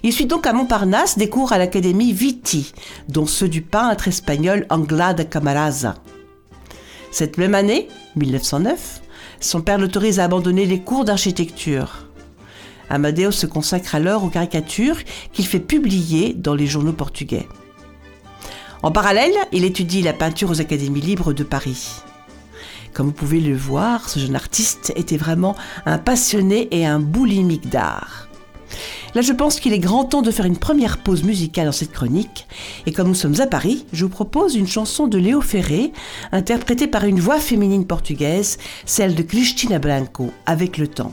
Il 0.02 0.12
suit 0.12 0.26
donc 0.26 0.46
à 0.46 0.52
Montparnasse 0.52 1.16
des 1.16 1.28
cours 1.28 1.52
à 1.52 1.58
l'Académie 1.58 2.12
Viti, 2.12 2.72
dont 3.08 3.26
ceux 3.26 3.48
du 3.48 3.62
peintre 3.62 4.08
espagnol 4.08 4.66
Anglada 4.68 5.24
Camaraza. 5.24 5.94
Cette 7.12 7.38
même 7.38 7.54
année, 7.54 7.88
1909, 8.16 9.02
son 9.38 9.60
père 9.60 9.78
l'autorise 9.78 10.18
à 10.18 10.24
abandonner 10.24 10.66
les 10.66 10.80
cours 10.80 11.04
d'architecture. 11.04 12.11
Amadeo 12.92 13.30
se 13.30 13.46
consacre 13.46 13.94
alors 13.94 14.22
aux 14.22 14.28
caricatures 14.28 14.98
qu'il 15.32 15.46
fait 15.46 15.60
publier 15.60 16.34
dans 16.34 16.54
les 16.54 16.66
journaux 16.66 16.92
portugais. 16.92 17.48
En 18.82 18.90
parallèle, 18.90 19.32
il 19.50 19.64
étudie 19.64 20.02
la 20.02 20.12
peinture 20.12 20.50
aux 20.50 20.60
académies 20.60 21.00
libres 21.00 21.32
de 21.32 21.42
Paris. 21.42 21.88
Comme 22.92 23.06
vous 23.06 23.12
pouvez 23.12 23.40
le 23.40 23.56
voir, 23.56 24.10
ce 24.10 24.18
jeune 24.18 24.36
artiste 24.36 24.92
était 24.94 25.16
vraiment 25.16 25.56
un 25.86 25.96
passionné 25.96 26.68
et 26.70 26.84
un 26.84 27.00
boulimique 27.00 27.70
d'art. 27.70 28.28
Là, 29.14 29.22
je 29.22 29.32
pense 29.32 29.58
qu'il 29.58 29.72
est 29.72 29.78
grand 29.78 30.04
temps 30.04 30.20
de 30.20 30.30
faire 30.30 30.44
une 30.44 30.58
première 30.58 30.98
pause 30.98 31.22
musicale 31.22 31.66
dans 31.66 31.72
cette 31.72 31.92
chronique. 31.92 32.46
Et 32.84 32.92
comme 32.92 33.08
nous 33.08 33.14
sommes 33.14 33.40
à 33.40 33.46
Paris, 33.46 33.86
je 33.94 34.04
vous 34.04 34.10
propose 34.10 34.54
une 34.54 34.68
chanson 34.68 35.06
de 35.06 35.16
Léo 35.16 35.40
Ferré, 35.40 35.92
interprétée 36.30 36.88
par 36.88 37.04
une 37.04 37.20
voix 37.20 37.38
féminine 37.38 37.86
portugaise, 37.86 38.58
celle 38.84 39.14
de 39.14 39.22
Cristina 39.22 39.78
Branco, 39.78 40.30
avec 40.44 40.76
le 40.76 40.88
temps. 40.88 41.12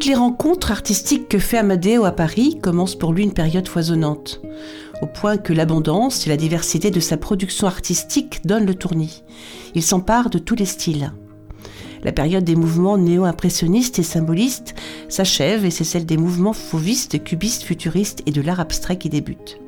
Toutes 0.00 0.08
les 0.08 0.14
rencontres 0.14 0.70
artistiques 0.70 1.28
que 1.28 1.38
fait 1.38 1.58
Amadeo 1.58 2.06
à 2.06 2.12
Paris, 2.12 2.58
commence 2.62 2.94
pour 2.94 3.12
lui 3.12 3.22
une 3.22 3.34
période 3.34 3.68
foisonnante, 3.68 4.40
au 5.02 5.06
point 5.06 5.36
que 5.36 5.52
l'abondance 5.52 6.26
et 6.26 6.30
la 6.30 6.38
diversité 6.38 6.90
de 6.90 7.00
sa 7.00 7.18
production 7.18 7.66
artistique 7.66 8.40
donnent 8.46 8.64
le 8.64 8.74
tournis. 8.74 9.22
Il 9.74 9.82
s'empare 9.82 10.30
de 10.30 10.38
tous 10.38 10.54
les 10.54 10.64
styles. 10.64 11.12
La 12.02 12.12
période 12.12 12.44
des 12.44 12.56
mouvements 12.56 12.96
néo-impressionnistes 12.96 13.98
et 13.98 14.02
symbolistes 14.02 14.74
s'achève 15.10 15.66
et 15.66 15.70
c'est 15.70 15.84
celle 15.84 16.06
des 16.06 16.16
mouvements 16.16 16.54
fauvistes, 16.54 17.22
cubistes, 17.22 17.64
futuristes 17.64 18.22
et 18.24 18.30
de 18.30 18.40
l'art 18.40 18.60
abstrait 18.60 18.96
qui 18.96 19.10
débute. 19.10 19.60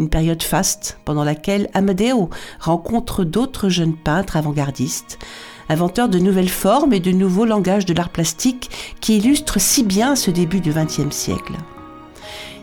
Une 0.00 0.08
période 0.08 0.42
faste 0.42 0.98
pendant 1.04 1.22
laquelle 1.22 1.68
Amadeo 1.74 2.28
rencontre 2.58 3.22
d'autres 3.22 3.68
jeunes 3.68 3.94
peintres 3.94 4.36
avant-gardistes, 4.36 5.20
inventeurs 5.68 6.08
de 6.08 6.18
nouvelles 6.18 6.48
formes 6.48 6.92
et 6.92 7.00
de 7.00 7.12
nouveaux 7.12 7.44
langages 7.44 7.86
de 7.86 7.94
l'art 7.94 8.10
plastique 8.10 8.70
qui 9.00 9.18
illustrent 9.18 9.60
si 9.60 9.82
bien 9.82 10.16
ce 10.16 10.30
début 10.30 10.60
du 10.60 10.72
XXe 10.72 11.14
siècle. 11.14 11.54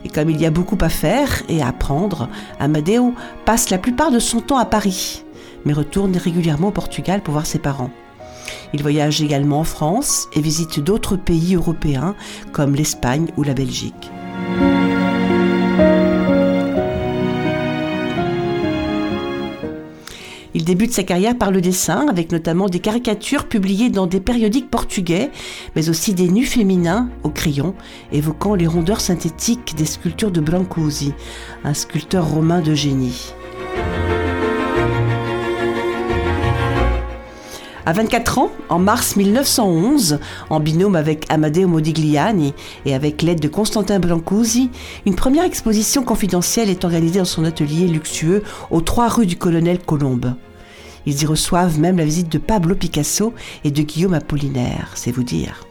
Et 0.04 0.08
comme 0.08 0.30
il 0.30 0.40
y 0.40 0.46
a 0.46 0.50
beaucoup 0.50 0.78
à 0.80 0.88
faire 0.88 1.42
et 1.48 1.62
à 1.62 1.68
apprendre, 1.68 2.28
Amadeo 2.58 3.14
passe 3.44 3.70
la 3.70 3.78
plupart 3.78 4.10
de 4.10 4.18
son 4.18 4.40
temps 4.40 4.58
à 4.58 4.64
Paris, 4.64 5.24
mais 5.64 5.72
retourne 5.72 6.16
régulièrement 6.16 6.68
au 6.68 6.72
Portugal 6.72 7.22
pour 7.22 7.32
voir 7.32 7.46
ses 7.46 7.60
parents. 7.60 7.90
Il 8.74 8.82
voyage 8.82 9.22
également 9.22 9.60
en 9.60 9.64
France 9.64 10.28
et 10.34 10.40
visite 10.40 10.80
d'autres 10.80 11.16
pays 11.16 11.54
européens 11.54 12.14
comme 12.52 12.74
l'Espagne 12.74 13.28
ou 13.36 13.42
la 13.42 13.54
Belgique. 13.54 14.10
Il 20.62 20.66
débute 20.66 20.92
sa 20.92 21.02
carrière 21.02 21.36
par 21.36 21.50
le 21.50 21.60
dessin, 21.60 22.06
avec 22.08 22.30
notamment 22.30 22.68
des 22.68 22.78
caricatures 22.78 23.48
publiées 23.48 23.90
dans 23.90 24.06
des 24.06 24.20
périodiques 24.20 24.70
portugais, 24.70 25.32
mais 25.74 25.88
aussi 25.88 26.14
des 26.14 26.28
nus 26.28 26.46
féminins 26.46 27.08
au 27.24 27.30
crayon, 27.30 27.74
évoquant 28.12 28.54
les 28.54 28.68
rondeurs 28.68 29.00
synthétiques 29.00 29.74
des 29.76 29.86
sculptures 29.86 30.30
de 30.30 30.40
Brancusi, 30.40 31.14
un 31.64 31.74
sculpteur 31.74 32.28
romain 32.28 32.60
de 32.60 32.74
génie. 32.74 33.32
À 37.84 37.92
24 37.92 38.38
ans, 38.38 38.52
en 38.68 38.78
mars 38.78 39.16
1911, 39.16 40.20
en 40.48 40.60
binôme 40.60 40.94
avec 40.94 41.26
Amadeo 41.28 41.66
Modigliani 41.66 42.54
et 42.86 42.94
avec 42.94 43.22
l'aide 43.22 43.40
de 43.40 43.48
Constantin 43.48 43.98
Brancusi, 43.98 44.70
une 45.06 45.16
première 45.16 45.42
exposition 45.42 46.04
confidentielle 46.04 46.70
est 46.70 46.84
organisée 46.84 47.18
dans 47.18 47.24
son 47.24 47.44
atelier 47.44 47.88
luxueux 47.88 48.44
aux 48.70 48.80
3 48.80 49.08
rue 49.08 49.26
du 49.26 49.36
Colonel 49.36 49.80
Colombe. 49.80 50.36
Ils 51.06 51.22
y 51.22 51.26
reçoivent 51.26 51.78
même 51.78 51.98
la 51.98 52.04
visite 52.04 52.30
de 52.30 52.38
Pablo 52.38 52.74
Picasso 52.74 53.34
et 53.64 53.70
de 53.70 53.82
Guillaume 53.82 54.14
Apollinaire, 54.14 54.92
c'est 54.94 55.12
vous 55.12 55.24
dire. 55.24 55.66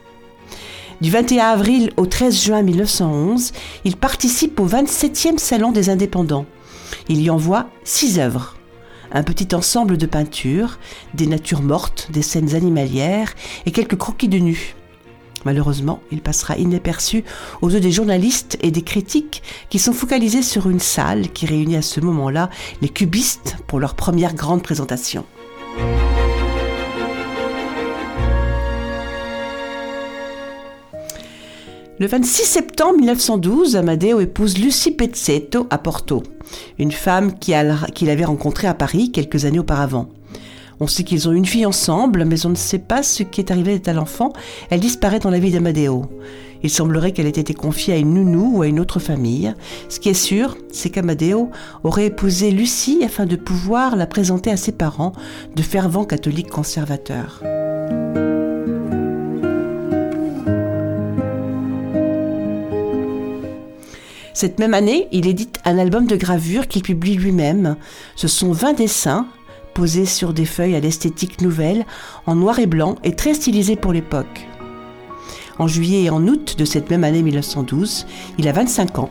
Du 1.02 1.10
21 1.10 1.46
avril 1.46 1.92
au 1.98 2.06
13 2.06 2.44
juin 2.44 2.62
1911, 2.62 3.54
il 3.86 3.98
participe 3.98 4.60
au 4.60 4.68
27e 4.68 5.38
Salon 5.38 5.72
des 5.72 5.90
Indépendants. 5.90 6.46
Il 7.10 7.22
y 7.22 7.30
envoie 7.30 7.70
six 7.84 8.20
œuvres 8.20 8.56
un 9.12 9.24
petit 9.24 9.54
ensemble 9.54 9.98
de 9.98 10.06
peintures, 10.06 10.80
des 11.14 11.28
natures 11.28 11.62
mortes, 11.62 12.08
des 12.12 12.22
scènes 12.22 12.56
animalières 12.56 13.34
et 13.66 13.72
quelques 13.72 13.98
croquis 13.98 14.30
de 14.30 14.38
nus. 14.38 14.76
Malheureusement, 15.46 16.02
il 16.12 16.22
passera 16.22 16.58
inaperçu 16.58 17.24
aux 17.62 17.70
yeux 17.70 17.80
des 17.80 17.92
journalistes 17.92 18.58
et 18.62 18.72
des 18.72 18.84
critiques 18.84 19.44
qui 19.70 19.80
sont 19.80 19.94
focalisés 19.94 20.44
sur 20.44 20.70
une 20.70 20.80
salle 20.80 21.30
qui 21.30 21.46
réunit 21.46 21.78
à 21.78 21.82
ce 21.82 22.00
moment-là 22.00 22.50
les 22.82 22.90
cubistes 22.90 23.58
pour 23.68 23.80
leur 23.80 23.96
première 23.96 24.36
grande 24.36 24.64
présentation. 24.64 25.26
Le 32.02 32.08
26 32.08 32.46
septembre 32.46 32.98
1912, 32.98 33.76
Amadeo 33.76 34.22
épouse 34.22 34.58
Lucie 34.58 34.90
Pezzetto 34.90 35.68
à 35.70 35.78
Porto, 35.78 36.24
une 36.80 36.92
femme 36.92 37.38
qu'il 37.38 37.54
avait 38.10 38.26
rencontrée 38.26 38.68
à 38.68 38.74
Paris 38.74 39.12
quelques 39.12 39.46
années 39.46 39.60
auparavant. 39.60 40.10
On 40.84 40.88
sait 40.88 41.04
qu'ils 41.04 41.30
ont 41.30 41.32
une 41.32 41.46
fille 41.46 41.68
ensemble, 41.68 42.26
mais 42.26 42.44
on 42.48 42.50
ne 42.50 42.56
sait 42.56 42.80
pas 42.80 43.04
ce 43.04 43.22
qui 43.22 43.40
est 43.40 43.52
arrivé 43.52 43.80
à 43.86 43.94
l'enfant. 43.94 44.34
Elle 44.72 44.80
disparaît 44.80 45.20
dans 45.20 45.30
la 45.30 45.38
vie 45.38 45.52
d'Amadeo. 45.52 46.06
Il 46.64 46.72
semblerait 46.72 47.12
qu'elle 47.12 47.28
ait 47.28 47.30
été 47.30 47.54
confiée 47.54 47.94
à 47.94 47.98
une 47.98 48.16
nounou 48.16 48.58
ou 48.58 48.62
à 48.64 48.68
une 48.68 48.80
autre 48.80 48.98
famille. 48.98 49.54
Ce 49.90 50.00
qui 50.00 50.10
est 50.10 50.16
sûr, 50.16 50.58
c'est 50.72 50.90
qu'Amadeo 50.90 51.52
aurait 51.84 52.08
épousé 52.08 52.50
Lucie 52.50 53.04
afin 53.06 53.28
de 53.28 53.36
pouvoir 53.36 53.96
la 53.96 54.08
présenter 54.08 54.50
à 54.50 54.58
ses 54.58 54.72
parents, 54.72 55.14
de 55.56 55.62
fervents 55.62 56.04
catholiques 56.04 56.50
conservateurs. 56.50 57.44
Cette 64.34 64.58
même 64.58 64.74
année, 64.74 65.08
il 65.12 65.28
édite 65.28 65.60
un 65.64 65.78
album 65.78 66.08
de 66.08 66.16
gravure 66.16 66.68
qu'il 66.68 66.82
publie 66.82 67.18
lui-même. 67.18 67.76
Ce 68.16 68.28
sont 68.28 68.52
20 68.52 68.74
dessins 68.74 69.28
posés 69.74 70.06
sur 70.06 70.34
des 70.34 70.46
feuilles 70.46 70.76
à 70.76 70.80
l'esthétique 70.80 71.42
nouvelle, 71.42 71.86
en 72.26 72.36
noir 72.36 72.60
et 72.60 72.68
blanc 72.68 72.96
et 73.04 73.16
très 73.16 73.34
stylisés 73.34 73.76
pour 73.76 73.94
l'époque. 73.94 74.48
En 75.60 75.68
juillet 75.68 76.04
et 76.04 76.10
en 76.10 76.28
août 76.28 76.56
de 76.58 76.66
cette 76.66 76.90
même 76.90 77.04
année 77.04 77.22
1912, 77.22 78.08
il 78.38 78.48
a 78.48 78.52
25 78.52 79.00
ans 79.00 79.10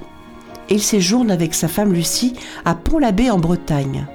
et 0.68 0.74
il 0.74 0.82
séjourne 0.82 1.30
avec 1.30 1.54
sa 1.54 1.68
femme 1.68 1.92
Lucie 1.92 2.34
à 2.64 2.74
Pont-l'Abbé 2.74 3.30
en 3.30 3.38
Bretagne. 3.38 4.06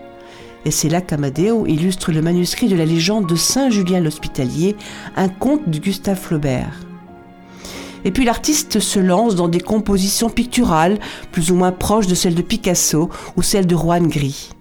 Et 0.66 0.72
c'est 0.72 0.90
là 0.90 1.00
qu'Amadeo 1.00 1.68
illustre 1.68 2.12
le 2.12 2.22
manuscrit 2.22 2.68
de 2.68 2.76
la 2.76 2.86
légende 2.86 3.28
de 3.28 3.36
Saint 3.36 3.70
Julien 3.70 4.00
l'Hospitalier, 4.00 4.76
un 5.16 5.30
conte 5.30 5.70
de 5.70 5.78
Gustave 5.78 6.20
Flaubert. 6.20 6.80
Et 8.04 8.12
puis 8.12 8.26
l'artiste 8.26 8.80
se 8.80 9.00
lance 9.00 9.36
dans 9.36 9.48
des 9.48 9.60
compositions 9.60 10.30
picturales 10.30 11.00
plus 11.32 11.52
ou 11.52 11.56
moins 11.56 11.72
proches 11.72 12.08
de 12.08 12.16
celles 12.16 12.36
de 12.36 12.42
Picasso 12.42 13.10
ou 13.36 13.42
celles 13.42 13.68
de 13.68 13.76
Juan 13.76 14.08
Gris. 14.08 14.55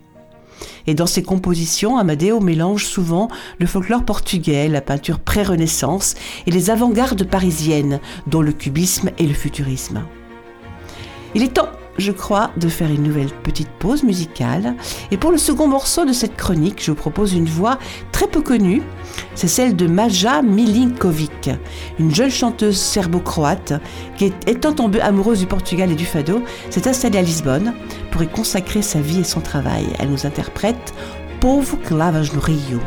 Et 0.87 0.95
dans 0.95 1.07
ses 1.07 1.23
compositions, 1.23 1.99
Amadeo 1.99 2.41
mélange 2.41 2.85
souvent 2.85 3.29
le 3.59 3.67
folklore 3.67 4.05
portugais, 4.05 4.69
la 4.69 4.81
peinture 4.81 5.21
pré-renaissance 5.21 6.15
et 6.47 6.51
les 6.51 6.71
avant-gardes 6.71 7.25
parisiennes, 7.25 8.01
dont 8.27 8.43
le 8.43 8.53
cubisme 8.53 9.11
et 9.19 9.27
le 9.27 9.35
futurisme. 9.35 10.03
Il 11.35 11.43
est 11.43 11.55
temps 11.55 11.71
je 11.99 12.13
crois, 12.13 12.51
de 12.57 12.69
faire 12.69 12.91
une 12.91 13.03
nouvelle 13.03 13.31
petite 13.43 13.69
pause 13.79 14.03
musicale. 14.03 14.75
Et 15.11 15.17
pour 15.17 15.31
le 15.31 15.39
second 15.39 15.69
morceau 15.69 16.05
de 16.05 16.13
cette 16.13 16.37
chronique, 16.37 16.83
je 16.83 16.91
vous 16.91 16.97
propose 16.97 17.35
une 17.35 17.47
voix 17.47 17.79
très 18.13 18.27
peu 18.27 18.41
connue. 18.41 18.83
C'est 19.35 19.49
celle 19.49 19.77
de 19.77 19.87
Maja 19.87 20.43
Milinkovic, 20.43 21.51
une 21.99 22.15
jeune 22.15 22.31
chanteuse 22.31 22.77
serbo-croate 22.77 23.75
qui, 24.17 24.33
étant 24.47 24.73
tombée 24.73 25.01
amoureuse 25.01 25.41
du 25.41 25.47
Portugal 25.47 25.91
et 25.91 25.97
du 25.97 26.07
fado, 26.07 26.43
s'est 26.71 26.89
installée 26.89 27.19
à 27.19 27.23
Lisbonne 27.23 27.75
pour 28.11 28.23
y 28.23 28.29
consacrer 28.29 28.83
sa 28.83 29.01
vie 29.01 29.21
et 29.21 29.25
son 29.25 29.41
travail. 29.41 29.87
Elle 29.99 30.11
nous 30.11 30.27
interprète 30.27 30.95
Pauvre 31.41 31.77
Clavage 31.85 32.31
Rio. 32.31 32.81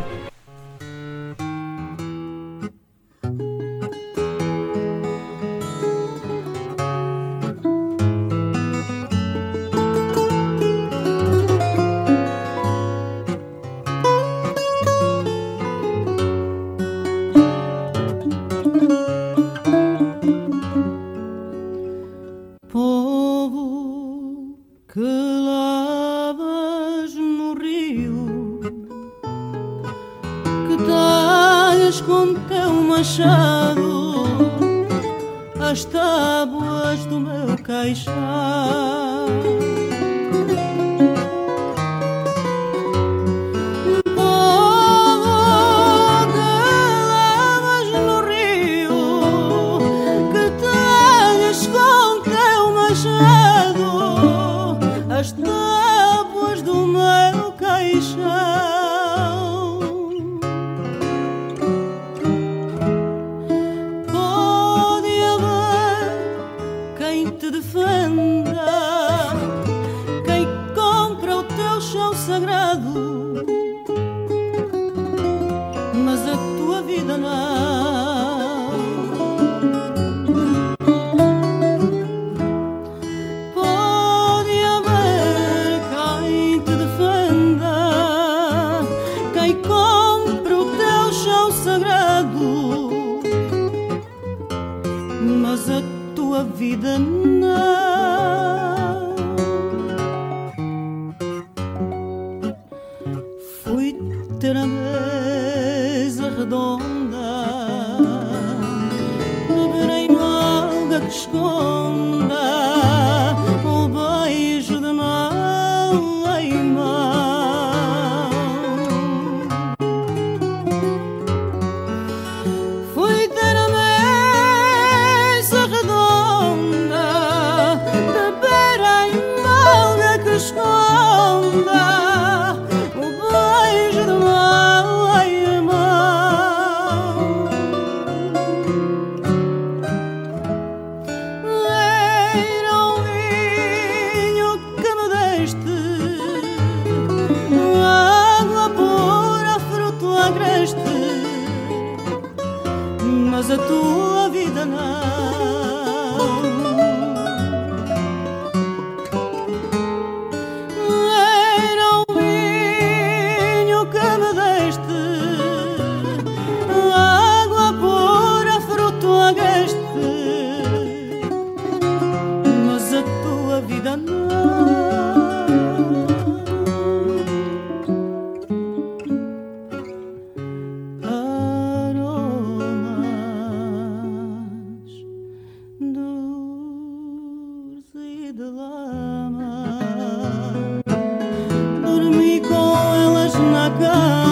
Aga 193.68 194.27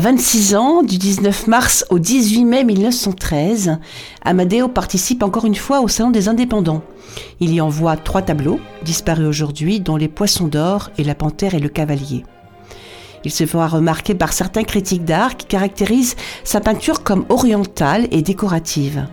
26 0.00 0.54
ans, 0.54 0.82
du 0.82 0.96
19 0.96 1.46
mars 1.46 1.84
au 1.90 1.98
18 1.98 2.46
mai 2.46 2.64
1913, 2.64 3.78
Amadeo 4.24 4.66
participe 4.66 5.22
encore 5.22 5.44
une 5.44 5.54
fois 5.54 5.82
au 5.82 5.88
Salon 5.88 6.10
des 6.10 6.26
Indépendants. 6.26 6.82
Il 7.38 7.52
y 7.52 7.60
envoie 7.60 7.98
trois 7.98 8.22
tableaux, 8.22 8.60
disparus 8.82 9.26
aujourd'hui, 9.26 9.78
dont 9.78 9.96
Les 9.96 10.08
Poissons 10.08 10.48
d'Or 10.48 10.90
et 10.96 11.04
La 11.04 11.14
Panthère 11.14 11.54
et 11.54 11.58
le 11.58 11.68
Cavalier. 11.68 12.24
Il 13.26 13.30
se 13.30 13.44
fera 13.44 13.68
remarquer 13.68 14.14
par 14.14 14.32
certains 14.32 14.64
critiques 14.64 15.04
d'art 15.04 15.36
qui 15.36 15.44
caractérisent 15.44 16.16
sa 16.44 16.60
peinture 16.60 17.02
comme 17.02 17.26
orientale 17.28 18.08
et 18.10 18.22
décorative. 18.22 19.06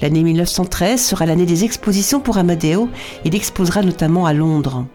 L'année 0.00 0.22
1913 0.22 1.04
sera 1.04 1.26
l'année 1.26 1.46
des 1.46 1.64
expositions 1.64 2.20
pour 2.20 2.38
Amadeo. 2.38 2.88
Il 3.24 3.34
exposera 3.34 3.82
notamment 3.82 4.24
à 4.24 4.32
Londres. 4.32 4.86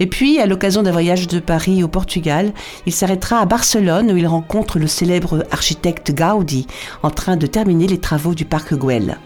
Et 0.00 0.06
puis, 0.06 0.38
à 0.38 0.46
l'occasion 0.46 0.82
d'un 0.82 0.92
voyage 0.92 1.28
de 1.28 1.40
Paris 1.40 1.82
au 1.82 1.88
Portugal, 1.88 2.52
il 2.86 2.92
s'arrêtera 2.92 3.40
à 3.40 3.46
Barcelone 3.46 4.10
où 4.12 4.16
il 4.16 4.26
rencontre 4.26 4.78
le 4.78 4.86
célèbre 4.86 5.44
architecte 5.50 6.12
Gaudi 6.14 6.66
en 7.02 7.10
train 7.10 7.36
de 7.36 7.46
terminer 7.46 7.86
les 7.86 7.98
travaux 7.98 8.34
du 8.34 8.44
parc 8.44 8.74
Güell. 8.74 9.18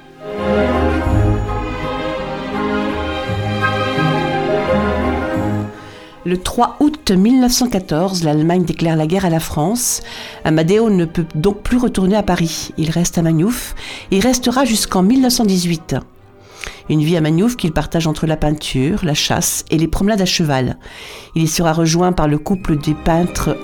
Le 6.26 6.37
3 6.37 6.76
août 6.81 7.11
1914, 7.11 8.24
l'Allemagne 8.24 8.64
déclare 8.64 8.94
la 8.94 9.07
guerre 9.07 9.24
à 9.24 9.31
la 9.31 9.40
France. 9.40 10.03
Amadeo 10.44 10.90
ne 10.90 11.07
peut 11.07 11.24
donc 11.35 11.62
plus 11.62 11.79
retourner 11.79 12.14
à 12.14 12.22
Paris. 12.22 12.72
Il 12.76 12.90
reste 12.90 13.16
à 13.16 13.22
Magnouf 13.22 13.74
et 14.11 14.18
il 14.18 14.22
restera 14.22 14.66
jusqu'en 14.66 15.03
1918. 15.03 15.96
Une 16.88 17.03
vie 17.03 17.16
à 17.16 17.20
Magnouf 17.20 17.57
qu'il 17.57 17.73
partage 17.73 18.07
entre 18.07 18.27
la 18.27 18.37
peinture, 18.37 19.05
la 19.05 19.14
chasse 19.14 19.64
et 19.70 19.79
les 19.79 19.88
promenades 19.88 20.20
à 20.20 20.27
cheval. 20.27 20.79
Il 21.35 21.42
y 21.42 21.49
sera 21.49 21.73
rejoint 21.73 22.12
par 22.12 22.29
le 22.29 22.38
couple 22.38 22.77
des 22.77 22.94
peintres 22.94 23.57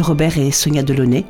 Robert 0.00 0.38
et 0.38 0.50
Sonia 0.50 0.82
Delaunay 0.82 1.24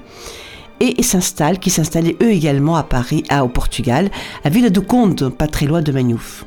et 0.81 1.03
s'installe, 1.03 1.59
qui 1.59 1.71
s'installaient 1.71 2.17
eux 2.23 2.31
également 2.31 2.77
à 2.77 2.83
Paris, 2.83 3.25
à, 3.29 3.45
au 3.45 3.49
Portugal, 3.49 4.11
à 4.45 4.51
Villa 4.51 4.71
do 4.71 4.83
Conde, 4.83 5.31
pas 5.31 5.47
très 5.47 5.67
loin 5.67 5.83
de 5.83 5.93
Magnouf. 5.93 6.45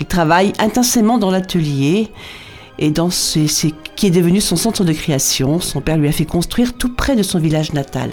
Il 0.00 0.06
travaille 0.06 0.52
intensément 0.58 1.18
dans 1.18 1.30
l'atelier 1.30 2.10
et 2.78 2.90
dans 2.90 3.10
ce 3.10 3.38
qui 3.94 4.06
est 4.06 4.10
devenu 4.10 4.40
son 4.40 4.56
centre 4.56 4.84
de 4.84 4.92
création. 4.92 5.60
Son 5.60 5.80
père 5.80 5.96
lui 5.96 6.08
a 6.08 6.12
fait 6.12 6.24
construire 6.24 6.74
tout 6.74 6.94
près 6.94 7.16
de 7.16 7.22
son 7.22 7.38
village 7.38 7.72
natal. 7.72 8.10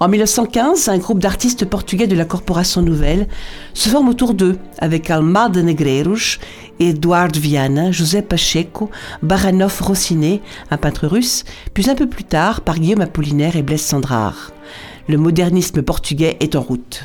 En 0.00 0.06
1915, 0.06 0.88
un 0.88 0.98
groupe 0.98 1.18
d'artistes 1.18 1.64
portugais 1.64 2.06
de 2.06 2.14
la 2.14 2.24
Corporation 2.24 2.82
Nouvelle 2.82 3.26
se 3.74 3.88
forme 3.88 4.08
autour 4.08 4.32
d'eux, 4.32 4.56
avec 4.78 5.10
Almar 5.10 5.50
de 5.50 5.60
Negreiros, 5.60 6.38
Eduardo 6.78 7.40
Viana, 7.40 7.90
José 7.90 8.22
Pacheco, 8.22 8.90
Baranov 9.22 9.80
Rossiné, 9.80 10.40
un 10.70 10.76
peintre 10.76 11.08
russe, 11.08 11.44
puis 11.74 11.90
un 11.90 11.96
peu 11.96 12.08
plus 12.08 12.22
tard 12.22 12.60
par 12.60 12.78
Guillaume 12.78 13.00
Apollinaire 13.00 13.56
et 13.56 13.62
Blaise 13.62 13.82
Sandrard. 13.82 14.52
Le 15.08 15.16
modernisme 15.16 15.82
portugais 15.82 16.36
est 16.38 16.54
en 16.54 16.60
route. 16.60 17.02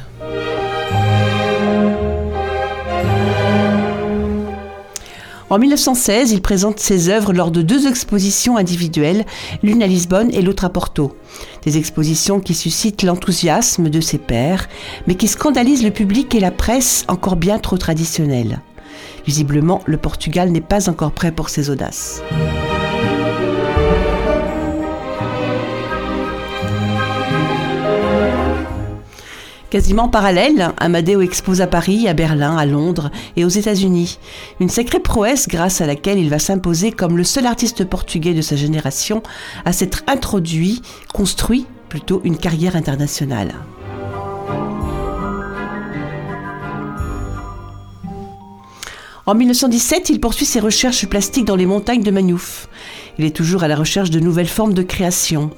En 5.53 5.59
1916, 5.59 6.31
il 6.31 6.41
présente 6.41 6.79
ses 6.79 7.09
œuvres 7.09 7.31
lors 7.31 7.51
de 7.51 7.61
deux 7.61 7.85
expositions 7.85 8.57
individuelles, 8.57 9.23
l'une 9.61 9.83
à 9.83 9.85
Lisbonne 9.85 10.33
et 10.33 10.41
l'autre 10.41 10.65
à 10.65 10.69
Porto. 10.69 11.15
Des 11.63 11.77
expositions 11.77 12.39
qui 12.39 12.55
suscitent 12.55 13.03
l'enthousiasme 13.03 13.87
de 13.91 14.01
ses 14.01 14.17
pairs, 14.17 14.67
mais 15.05 15.13
qui 15.13 15.27
scandalisent 15.27 15.83
le 15.83 15.91
public 15.91 16.33
et 16.33 16.39
la 16.39 16.49
presse 16.49 17.05
encore 17.07 17.35
bien 17.35 17.59
trop 17.59 17.77
traditionnelle. 17.77 18.61
Visiblement, 19.27 19.83
le 19.85 19.97
Portugal 19.97 20.49
n'est 20.49 20.59
pas 20.59 20.89
encore 20.89 21.11
prêt 21.11 21.31
pour 21.31 21.49
ses 21.49 21.69
audaces. 21.69 22.23
Quasiment 29.73 30.07
parallèle, 30.07 30.71
Amadeo 30.77 31.21
expose 31.21 31.59
à 31.59 31.65
Paris, 31.65 32.07
à 32.07 32.13
Berlin, 32.13 32.55
à 32.55 32.67
Londres 32.67 33.09
et 33.35 33.43
aux 33.43 33.49
États-Unis. 33.49 34.19
Une 34.59 34.69
sacrée 34.69 34.99
prouesse 34.99 35.47
grâce 35.47 35.81
à 35.81 35.87
laquelle 35.87 36.19
il 36.19 36.29
va 36.29 36.37
s'imposer 36.37 36.91
comme 36.91 37.17
le 37.17 37.23
seul 37.23 37.47
artiste 37.47 37.83
portugais 37.83 38.35
de 38.35 38.43
sa 38.43 38.55
génération 38.55 39.23
à 39.65 39.73
s'être 39.73 40.03
introduit, 40.05 40.83
construit 41.11 41.65
plutôt 41.89 42.21
une 42.23 42.37
carrière 42.37 42.75
internationale. 42.75 43.55
En 49.25 49.33
1917, 49.33 50.11
il 50.11 50.19
poursuit 50.19 50.45
ses 50.45 50.59
recherches 50.59 51.07
plastiques 51.07 51.45
dans 51.45 51.55
les 51.55 51.65
montagnes 51.65 52.03
de 52.03 52.11
Magnouf. 52.11 52.69
Il 53.17 53.25
est 53.25 53.35
toujours 53.35 53.63
à 53.63 53.67
la 53.67 53.75
recherche 53.75 54.11
de 54.11 54.19
nouvelles 54.19 54.45
formes 54.45 54.75
de 54.75 54.83
création. 54.83 55.49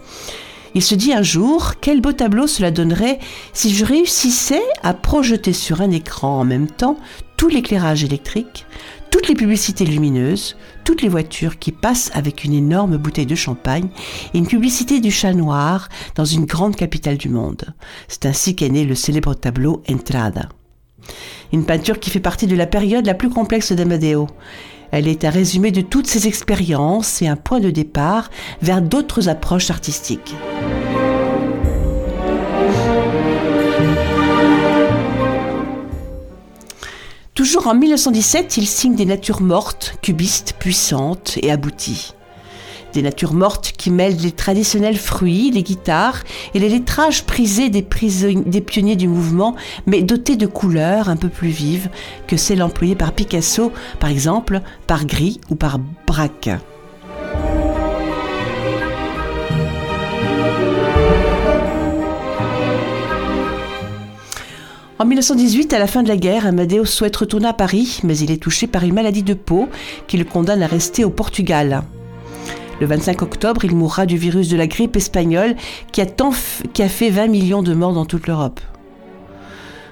Il 0.75 0.83
se 0.83 0.93
dit 0.93 1.13
un 1.13 1.23
jour, 1.23 1.75
quel 1.79 2.01
beau 2.01 2.11
tableau 2.11 2.47
cela 2.47 2.69
donnerait 2.69 3.19
si 3.53 3.73
je 3.73 3.85
réussissais 3.85 4.61
à 4.83 4.93
projeter 4.93 5.53
sur 5.53 5.79
un 5.79 5.89
écran 5.89 6.41
en 6.41 6.43
même 6.43 6.67
temps 6.67 6.97
tout 7.37 7.47
l'éclairage 7.47 8.03
électrique, 8.03 8.65
toutes 9.09 9.29
les 9.29 9.35
publicités 9.35 9.85
lumineuses, 9.85 10.57
toutes 10.83 11.01
les 11.01 11.07
voitures 11.07 11.59
qui 11.59 11.71
passent 11.71 12.11
avec 12.13 12.43
une 12.43 12.53
énorme 12.53 12.97
bouteille 12.97 13.25
de 13.25 13.35
champagne 13.35 13.87
et 14.33 14.37
une 14.37 14.47
publicité 14.47 14.99
du 14.99 15.11
chat 15.11 15.33
noir 15.33 15.87
dans 16.15 16.25
une 16.25 16.45
grande 16.45 16.75
capitale 16.75 17.17
du 17.17 17.29
monde. 17.29 17.73
C'est 18.09 18.25
ainsi 18.25 18.53
qu'est 18.53 18.67
né 18.67 18.83
le 18.83 18.95
célèbre 18.95 19.33
tableau 19.33 19.81
Entrada. 19.89 20.49
Une 21.53 21.65
peinture 21.65 22.01
qui 22.01 22.09
fait 22.09 22.19
partie 22.19 22.47
de 22.47 22.55
la 22.55 22.67
période 22.67 23.05
la 23.05 23.13
plus 23.13 23.29
complexe 23.29 23.71
d'Amadeo. 23.71 24.27
Elle 24.91 25.07
est 25.07 25.25
un 25.25 25.29
résumé 25.29 25.71
de 25.71 25.81
toutes 25.81 26.07
ses 26.07 26.27
expériences 26.27 27.21
et 27.21 27.27
un 27.27 27.35
point 27.35 27.59
de 27.59 27.69
départ 27.69 28.29
vers 28.61 28.81
d'autres 28.81 29.29
approches 29.29 29.69
artistiques. 29.69 30.35
Toujours 37.33 37.67
en 37.67 37.75
1917, 37.75 38.57
il 38.57 38.65
signe 38.65 38.95
des 38.95 39.05
natures 39.05 39.41
mortes, 39.41 39.97
cubistes, 40.01 40.53
puissantes 40.57 41.37
et 41.41 41.51
abouties. 41.51 42.13
Des 42.95 43.01
natures 43.01 43.33
mortes 43.33 43.73
qui 43.77 43.91
mêlent 43.91 44.15
les 44.21 44.31
traditionnels 44.31 44.95
fruits, 44.95 45.51
les 45.51 45.63
guitares 45.63 46.23
et 46.53 46.59
les 46.59 46.69
lettrages 46.69 47.25
prisés 47.25 47.67
des, 47.67 47.81
pionniers 47.81 48.95
du 48.95 49.09
mouvement, 49.09 49.57
mais 49.85 50.01
dotés 50.01 50.37
de 50.37 50.47
couleurs 50.47 51.09
un 51.09 51.17
peu 51.17 51.27
plus 51.27 51.49
vives 51.49 51.89
que 52.25 52.37
celles 52.37 52.63
employées 52.63 52.95
par 52.95 53.11
Picasso, 53.11 53.73
par 53.99 54.09
exemple, 54.09 54.61
par 54.87 55.05
Gris 55.05 55.41
ou 55.49 55.55
par 55.55 55.77
Braque. 56.07 56.51
En 64.97 65.03
1918, 65.03 65.73
à 65.73 65.79
la 65.79 65.87
fin 65.87 66.01
de 66.01 66.07
la 66.07 66.15
guerre, 66.15 66.47
Amadeo 66.47 66.85
souhaite 66.85 67.17
retourner 67.17 67.49
à 67.49 67.53
Paris, 67.53 67.99
mais 68.05 68.17
il 68.17 68.31
est 68.31 68.41
touché 68.41 68.67
par 68.67 68.85
une 68.85 68.93
maladie 68.93 69.23
de 69.23 69.33
peau 69.33 69.67
qui 70.07 70.15
le 70.15 70.23
condamne 70.23 70.63
à 70.63 70.67
rester 70.67 71.03
au 71.03 71.09
Portugal. 71.09 71.83
Le 72.81 72.87
25 72.87 73.21
octobre, 73.21 73.63
il 73.63 73.75
mourra 73.75 74.05
du 74.05 74.17
virus 74.17 74.49
de 74.49 74.57
la 74.57 74.67
grippe 74.67 74.97
espagnole 74.97 75.55
qui 75.93 76.01
a, 76.01 76.89
fait 76.89 77.09
20 77.09 77.27
millions 77.27 77.63
de 77.63 77.73
morts 77.73 77.93
dans 77.93 78.05
toute 78.05 78.27
l'Europe. 78.27 78.59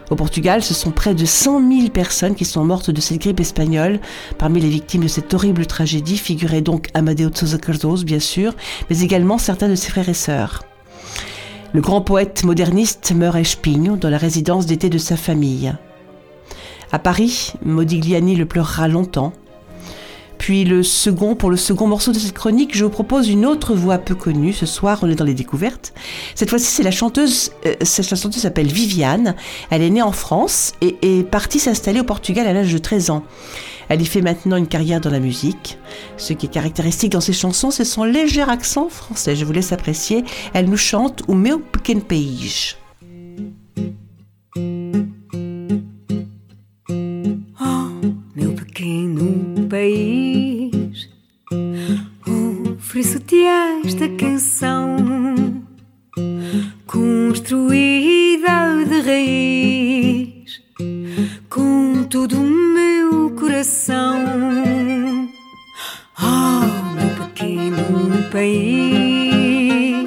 Au 0.09 0.15
Portugal, 0.15 0.61
ce 0.61 0.73
sont 0.73 0.91
près 0.91 1.15
de 1.15 1.25
100 1.25 1.71
000 1.71 1.89
personnes 1.89 2.35
qui 2.35 2.43
sont 2.43 2.65
mortes 2.65 2.91
de 2.91 2.99
cette 2.99 3.21
grippe 3.21 3.39
espagnole. 3.39 3.99
Parmi 4.37 4.59
les 4.59 4.69
victimes 4.69 5.03
de 5.03 5.07
cette 5.07 5.33
horrible 5.33 5.65
tragédie 5.65 6.17
figurait 6.17 6.61
donc 6.61 6.89
Amadeo 6.93 7.29
de 7.29 8.03
bien 8.03 8.19
sûr, 8.19 8.53
mais 8.89 8.99
également 8.99 9.37
certains 9.37 9.69
de 9.69 9.75
ses 9.75 9.89
frères 9.89 10.09
et 10.09 10.13
sœurs. 10.13 10.63
Le 11.71 11.81
grand 11.81 12.01
poète 12.01 12.43
moderniste 12.43 13.13
meurt 13.15 13.37
à 13.37 13.39
Espinho, 13.39 13.95
dans 13.95 14.09
la 14.09 14.17
résidence 14.17 14.65
d'été 14.65 14.89
de 14.89 14.97
sa 14.97 15.15
famille. 15.15 15.73
À 16.91 16.99
Paris, 16.99 17.53
Modigliani 17.63 18.35
le 18.35 18.45
pleurera 18.45 18.87
longtemps. 18.87 19.33
Puis 20.43 20.65
le 20.65 20.83
second, 20.83 21.35
pour 21.35 21.49
le 21.49 21.55
second 21.55 21.87
morceau 21.87 22.11
de 22.11 22.19
cette 22.19 22.33
chronique, 22.33 22.75
je 22.75 22.83
vous 22.83 22.89
propose 22.89 23.29
une 23.29 23.45
autre 23.45 23.75
voix 23.75 23.97
peu 23.97 24.13
connue. 24.13 24.51
Ce 24.51 24.65
soir, 24.65 24.99
on 25.01 25.09
est 25.09 25.15
dans 25.15 25.23
les 25.23 25.33
découvertes. 25.33 25.93
Cette 26.35 26.49
fois-ci, 26.49 26.65
c'est 26.65 26.83
la 26.83 26.91
chanteuse, 26.91 27.51
euh, 27.65 27.75
cette 27.81 28.13
chanteuse 28.13 28.41
s'appelle 28.41 28.67
Viviane. 28.67 29.35
Elle 29.69 29.81
est 29.81 29.89
née 29.89 30.01
en 30.01 30.11
France 30.11 30.73
et 30.81 30.97
est 31.01 31.23
partie 31.23 31.59
s'installer 31.59 32.01
au 32.01 32.03
Portugal 32.03 32.45
à 32.45 32.51
l'âge 32.51 32.73
de 32.73 32.77
13 32.77 33.09
ans. 33.09 33.23
Elle 33.87 34.01
y 34.01 34.05
fait 34.05 34.19
maintenant 34.19 34.57
une 34.57 34.67
carrière 34.67 34.99
dans 34.99 35.11
la 35.11 35.21
musique. 35.21 35.77
Ce 36.17 36.33
qui 36.33 36.47
est 36.47 36.49
caractéristique 36.49 37.13
dans 37.13 37.21
ses 37.21 37.31
chansons, 37.31 37.71
c'est 37.71 37.85
son 37.85 38.03
léger 38.03 38.41
accent 38.41 38.89
français. 38.89 39.37
Je 39.37 39.45
vous 39.45 39.53
laisse 39.53 39.71
apprécier. 39.71 40.25
Elle 40.53 40.69
nous 40.69 40.75
chante 40.75 41.23
O 41.29 41.35
meu 41.35 41.59
pequeno 41.59 42.01
país. 42.01 42.75
meu 48.35 48.53
pequeno 48.55 49.67
país, 49.69 50.32
ofereço-te 52.93 53.43
esta 53.83 54.07
canção, 54.07 54.95
construída 56.85 58.85
de 58.87 59.01
raiz, 59.01 60.61
com 61.49 62.03
todo 62.03 62.37
o 62.37 62.43
meu 62.43 63.31
coração. 63.31 64.23
Oh, 66.21 66.93
meu 66.93 67.09
pequeno 67.25 68.29
país, 68.31 70.05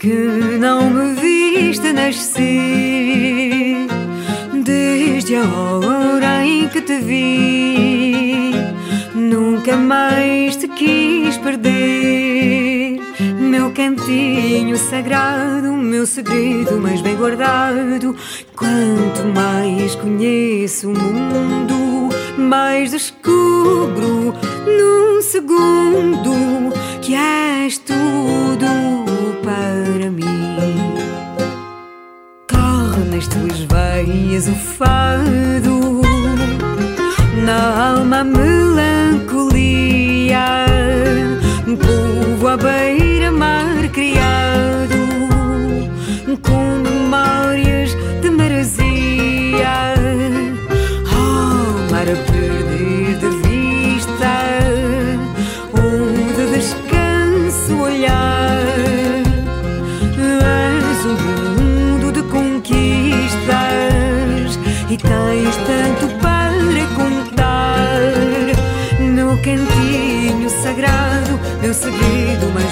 que 0.00 0.58
não 0.58 0.90
me 0.90 1.14
viste 1.14 1.92
nascer 1.92 3.86
desde 4.64 5.36
a 5.36 5.44
hora 5.44 6.44
em 6.44 6.66
que 6.68 6.82
te 6.82 6.98
vi, 6.98 8.50
nunca 9.14 9.76
mais 9.76 10.56
te 10.56 10.66
quis 10.80 11.36
perder. 11.36 12.98
Meu 13.38 13.70
cantinho 13.72 14.78
sagrado, 14.78 15.74
meu 15.74 16.06
segredo 16.06 16.80
mais 16.80 17.02
bem 17.02 17.16
guardado. 17.16 18.16
Quanto 18.56 19.26
mais 19.34 19.94
conheço 19.94 20.88
o 20.88 20.98
mundo, 20.98 22.08
mais 22.38 22.92
descubro 22.92 24.34
num 24.66 25.20
segundo 25.20 26.72
que 27.02 27.14
és 27.14 27.76
tudo 27.76 28.66
para 29.42 30.10
mim. 30.10 30.56
Corre 32.50 33.04
nas 33.14 33.28
tuas 33.28 33.60
veias 33.68 34.48
o 34.48 34.54
fado, 34.54 36.00
na 37.44 37.90
alma 37.90 38.20
a 38.20 38.24
povo 42.56 42.89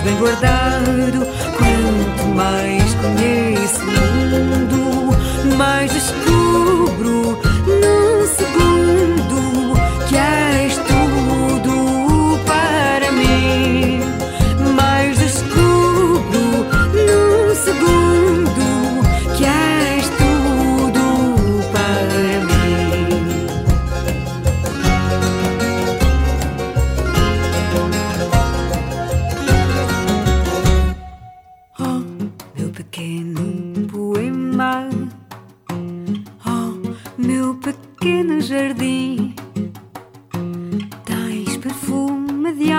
bem 0.09 0.17
guardado. 0.17 1.27
Quanto 1.57 2.29
mais 2.35 2.95
conheço 2.95 3.83
o 3.83 3.91
mundo, 4.31 5.57
mais 5.57 5.93
descubro 5.93 7.48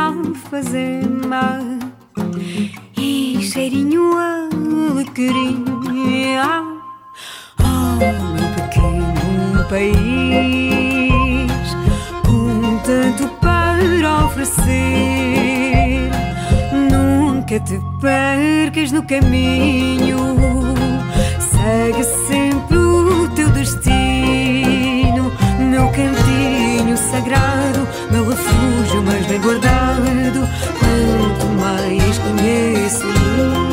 de 0.09 0.27
alfazema 0.29 1.59
e 2.97 3.39
cheirinho 3.41 4.17
a 4.17 4.49
alecrim. 4.91 5.63
Oh, 7.59 7.95
meu 7.97 8.49
pequeno 8.55 9.63
país, 9.69 11.51
com 12.25 12.77
tanto 12.79 13.27
para 13.39 14.25
oferecer. 14.25 16.09
Nunca 16.91 17.59
te 17.59 17.79
percas 18.01 18.91
no 18.91 19.03
caminho, 19.03 20.17
segue 21.39 22.03
sempre 22.27 22.77
o 22.77 23.29
teu 23.35 23.49
destino. 23.49 25.31
Meu 25.59 25.87
cantinho 25.89 26.97
sagrado, 26.97 27.68
refúgio 28.49 29.03
mais 29.03 29.25
bem 29.25 29.41
guardado. 29.41 30.49
Quanto 30.79 31.45
mais 31.59 32.17
conheço 32.19 33.68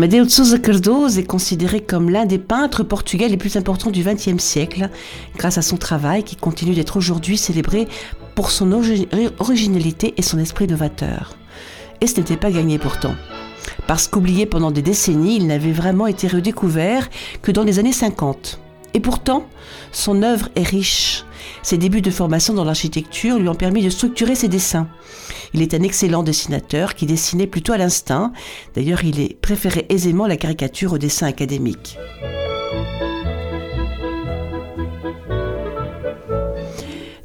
Amadeu 0.00 0.24
de 0.24 0.30
Souza 0.30 0.56
Cardoso 0.58 1.18
est 1.18 1.26
considéré 1.26 1.82
comme 1.82 2.08
l'un 2.08 2.24
des 2.24 2.38
peintres 2.38 2.82
portugais 2.82 3.28
les 3.28 3.36
plus 3.36 3.56
importants 3.58 3.90
du 3.90 4.02
XXe 4.02 4.42
siècle, 4.42 4.88
grâce 5.36 5.58
à 5.58 5.62
son 5.62 5.76
travail 5.76 6.24
qui 6.24 6.36
continue 6.36 6.72
d'être 6.72 6.96
aujourd'hui 6.96 7.36
célébré 7.36 7.86
pour 8.34 8.50
son 8.50 8.72
origi- 8.72 9.06
originalité 9.38 10.14
et 10.16 10.22
son 10.22 10.38
esprit 10.38 10.66
novateur. 10.66 11.36
Et 12.00 12.06
ce 12.06 12.16
n'était 12.16 12.38
pas 12.38 12.50
gagné 12.50 12.78
pourtant. 12.78 13.14
Parce 13.86 14.08
qu'oublié 14.08 14.46
pendant 14.46 14.70
des 14.70 14.80
décennies, 14.80 15.36
il 15.36 15.46
n'avait 15.46 15.70
vraiment 15.70 16.06
été 16.06 16.28
redécouvert 16.28 17.10
que 17.42 17.52
dans 17.52 17.62
les 17.62 17.78
années 17.78 17.92
50. 17.92 18.58
Et 18.94 19.00
pourtant, 19.00 19.44
son 19.92 20.22
œuvre 20.22 20.48
est 20.56 20.66
riche. 20.66 21.26
Ses 21.62 21.78
débuts 21.78 22.02
de 22.02 22.10
formation 22.10 22.54
dans 22.54 22.64
l'architecture 22.64 23.38
lui 23.38 23.48
ont 23.48 23.54
permis 23.54 23.82
de 23.82 23.90
structurer 23.90 24.34
ses 24.34 24.48
dessins. 24.48 24.88
Il 25.54 25.62
est 25.62 25.74
un 25.74 25.82
excellent 25.82 26.22
dessinateur 26.22 26.94
qui 26.94 27.06
dessinait 27.06 27.46
plutôt 27.46 27.72
à 27.72 27.78
l'instinct. 27.78 28.32
D'ailleurs, 28.74 29.04
il 29.04 29.36
préféré 29.36 29.86
aisément 29.88 30.26
la 30.26 30.36
caricature 30.36 30.92
au 30.92 30.98
dessin 30.98 31.26
académique. 31.26 31.98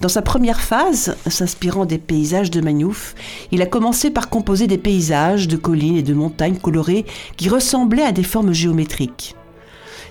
Dans 0.05 0.09
sa 0.09 0.21
première 0.21 0.61
phase, 0.61 1.17
s'inspirant 1.27 1.85
des 1.85 1.97
paysages 1.97 2.51
de 2.51 2.61
Magnouf, 2.61 3.15
il 3.51 3.63
a 3.63 3.65
commencé 3.65 4.11
par 4.11 4.29
composer 4.29 4.67
des 4.67 4.77
paysages 4.77 5.47
de 5.47 5.57
collines 5.57 5.97
et 5.97 6.03
de 6.03 6.13
montagnes 6.13 6.57
colorées 6.57 7.05
qui 7.37 7.49
ressemblaient 7.49 8.03
à 8.03 8.11
des 8.11 8.21
formes 8.21 8.53
géométriques. 8.53 9.35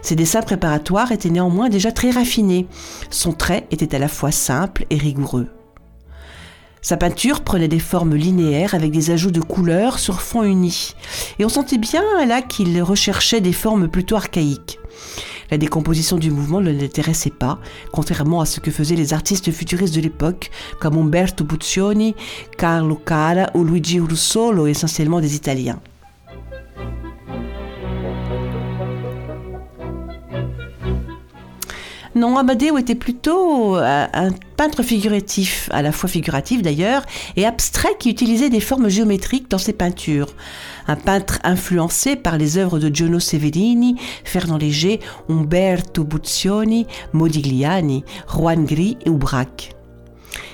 Ses 0.05 0.17
dessins 0.17 0.43
préparatoires 0.43 1.13
étaient 1.13 1.31
néanmoins 1.31 1.71
déjà 1.71 1.91
très 1.91 2.11
raffinés. 2.11 2.67
Son 3.09 3.33
trait 3.33 3.67
était 3.71 3.97
à 3.97 3.99
la 3.99 4.09
fois 4.09 4.31
simple 4.31 4.85
et 4.91 4.99
rigoureux. 4.99 5.49
Sa 6.83 6.99
peinture 6.99 7.41
prenait 7.41 7.69
des 7.69 7.79
formes 7.79 8.15
linéaires 8.15 8.75
avec 8.75 8.91
des 8.91 9.11
ajouts 9.11 9.31
de 9.31 9.41
couleurs 9.41 9.99
sur 9.99 10.21
fond 10.21 10.43
uni. 10.43 10.95
Et 11.39 11.47
on 11.47 11.49
sentait 11.49 11.79
bien 11.79 12.03
là 12.27 12.43
qu'il 12.43 12.83
recherchait 12.83 13.41
des 13.41 13.55
formes 13.55 13.89
plutôt 13.89 14.17
archaïques. 14.17 14.79
La 15.51 15.57
décomposition 15.57 16.19
du 16.19 16.31
mouvement 16.31 16.61
ne 16.61 16.71
l'intéressait 16.71 17.31
pas, 17.31 17.59
contrairement 17.91 18.43
à 18.43 18.47
ce 18.47 18.61
que 18.61 18.71
faisaient 18.71 18.97
les 18.97 19.15
artistes 19.15 19.51
futuristes 19.53 19.95
de 19.95 20.03
l'époque, 20.03 20.51
comme 20.81 20.99
Umberto 20.99 21.45
Buccioni, 21.45 22.15
Carlo 22.59 22.97
Cara 22.97 23.49
ou 23.55 23.65
Luigi 23.65 24.01
Russolo, 24.01 24.67
essentiellement 24.67 25.23
des 25.23 25.35
Italiens. 25.35 25.81
Non, 32.15 32.37
Amadeo 32.39 32.79
était 32.79 32.95
plutôt 32.95 33.77
euh, 33.77 34.07
un 34.13 34.31
peintre 34.57 34.85
figuratif, 34.85 35.69
à 35.73 35.83
la 35.83 35.91
fois 35.91 36.09
figuratif 36.09 36.63
d'ailleurs, 36.63 37.03
et 37.35 37.45
abstrait 37.45 37.97
qui 37.99 38.09
utilisait 38.09 38.51
des 38.51 38.61
formes 38.61 38.89
géométriques 38.89 39.51
dans 39.51 39.59
ses 39.59 39.73
peintures. 39.73 40.29
Un 40.87 40.95
peintre 40.95 41.41
influencé 41.43 42.15
par 42.15 42.39
les 42.39 42.57
œuvres 42.57 42.79
de 42.79 42.95
Giono 42.95 43.19
Severini, 43.19 43.97
Fernand 44.23 44.59
Léger, 44.59 45.01
Umberto 45.29 46.05
Buccioni, 46.05 46.87
Modigliani, 47.13 48.05
Juan 48.29 48.65
Gris 48.65 48.97
et 49.05 49.11
Aubrac. 49.11 49.75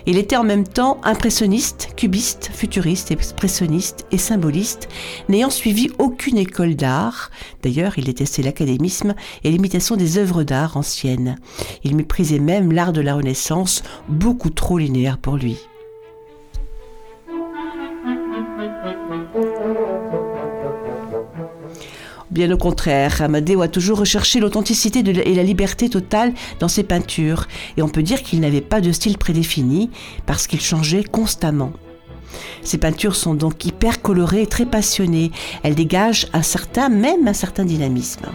Il 0.06 0.18
était 0.18 0.36
en 0.36 0.44
même 0.44 0.66
temps 0.66 1.00
impressionniste, 1.04 1.90
cubiste, 1.96 2.50
futuriste, 2.52 3.10
expressionniste 3.10 4.06
et 4.10 4.18
symboliste, 4.18 4.88
n'ayant 5.28 5.50
suivi 5.50 5.90
aucune 5.98 6.38
école 6.38 6.74
d'art. 6.74 7.30
D'ailleurs, 7.62 7.98
il 7.98 8.04
détestait 8.04 8.42
l'académisme 8.42 9.14
et 9.44 9.50
l'imitation 9.50 9.96
des 9.96 10.18
œuvres 10.18 10.42
d'art 10.42 10.76
anciennes. 10.76 11.36
Il 11.84 11.96
méprisait 11.96 12.38
même 12.38 12.72
l'art 12.72 12.92
de 12.92 13.00
la 13.00 13.14
Renaissance, 13.14 13.82
beaucoup 14.08 14.50
trop 14.50 14.78
linéaire 14.78 15.18
pour 15.18 15.36
lui. 15.36 15.58
Bien 22.30 22.50
au 22.52 22.56
contraire, 22.56 23.22
Amadeo 23.22 23.60
a 23.60 23.68
toujours 23.68 23.98
recherché 23.98 24.38
l'authenticité 24.38 25.00
et 25.00 25.34
la 25.34 25.42
liberté 25.42 25.88
totale 25.88 26.32
dans 26.60 26.68
ses 26.68 26.84
peintures, 26.84 27.48
et 27.76 27.82
on 27.82 27.88
peut 27.88 28.04
dire 28.04 28.22
qu'il 28.22 28.40
n'avait 28.40 28.60
pas 28.60 28.80
de 28.80 28.92
style 28.92 29.18
prédéfini, 29.18 29.90
parce 30.26 30.46
qu'il 30.46 30.60
changeait 30.60 31.02
constamment. 31.02 31.72
Ses 32.62 32.78
peintures 32.78 33.16
sont 33.16 33.34
donc 33.34 33.64
hyper 33.64 34.00
colorées 34.00 34.42
et 34.42 34.46
très 34.46 34.66
passionnées. 34.66 35.32
Elles 35.64 35.74
dégagent 35.74 36.28
un 36.32 36.42
certain, 36.42 36.88
même 36.88 37.26
un 37.26 37.32
certain 37.32 37.64
dynamisme. 37.64 38.26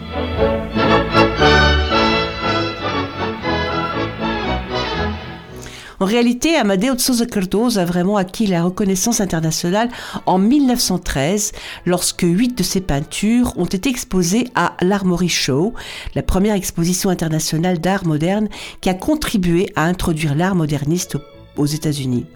En 5.98 6.04
réalité, 6.04 6.56
Amadeo 6.56 6.94
Cardoso 7.30 7.78
a 7.78 7.84
vraiment 7.84 8.16
acquis 8.16 8.46
la 8.46 8.62
reconnaissance 8.62 9.20
internationale 9.20 9.88
en 10.26 10.38
1913 10.38 11.52
lorsque 11.86 12.22
huit 12.22 12.56
de 12.56 12.62
ses 12.62 12.82
peintures 12.82 13.52
ont 13.56 13.64
été 13.64 13.88
exposées 13.88 14.48
à 14.54 14.76
l'Armory 14.82 15.30
Show, 15.30 15.72
la 16.14 16.22
première 16.22 16.54
exposition 16.54 17.08
internationale 17.08 17.78
d'art 17.78 18.06
moderne 18.06 18.48
qui 18.80 18.90
a 18.90 18.94
contribué 18.94 19.72
à 19.74 19.84
introduire 19.84 20.34
l'art 20.34 20.54
moderniste 20.54 21.16
aux 21.56 21.66
États-Unis. 21.66 22.26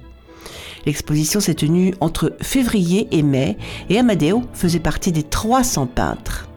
L'exposition 0.87 1.41
s'est 1.41 1.55
tenue 1.55 1.95
entre 2.01 2.37
février 2.41 3.09
et 3.11 3.23
mai 3.23 3.59
et 3.91 3.99
Amadeo 3.99 4.43
faisait 4.55 4.81
partie 4.81 5.13
des 5.13 5.23
300 5.23 5.87
peintres. 5.87 6.50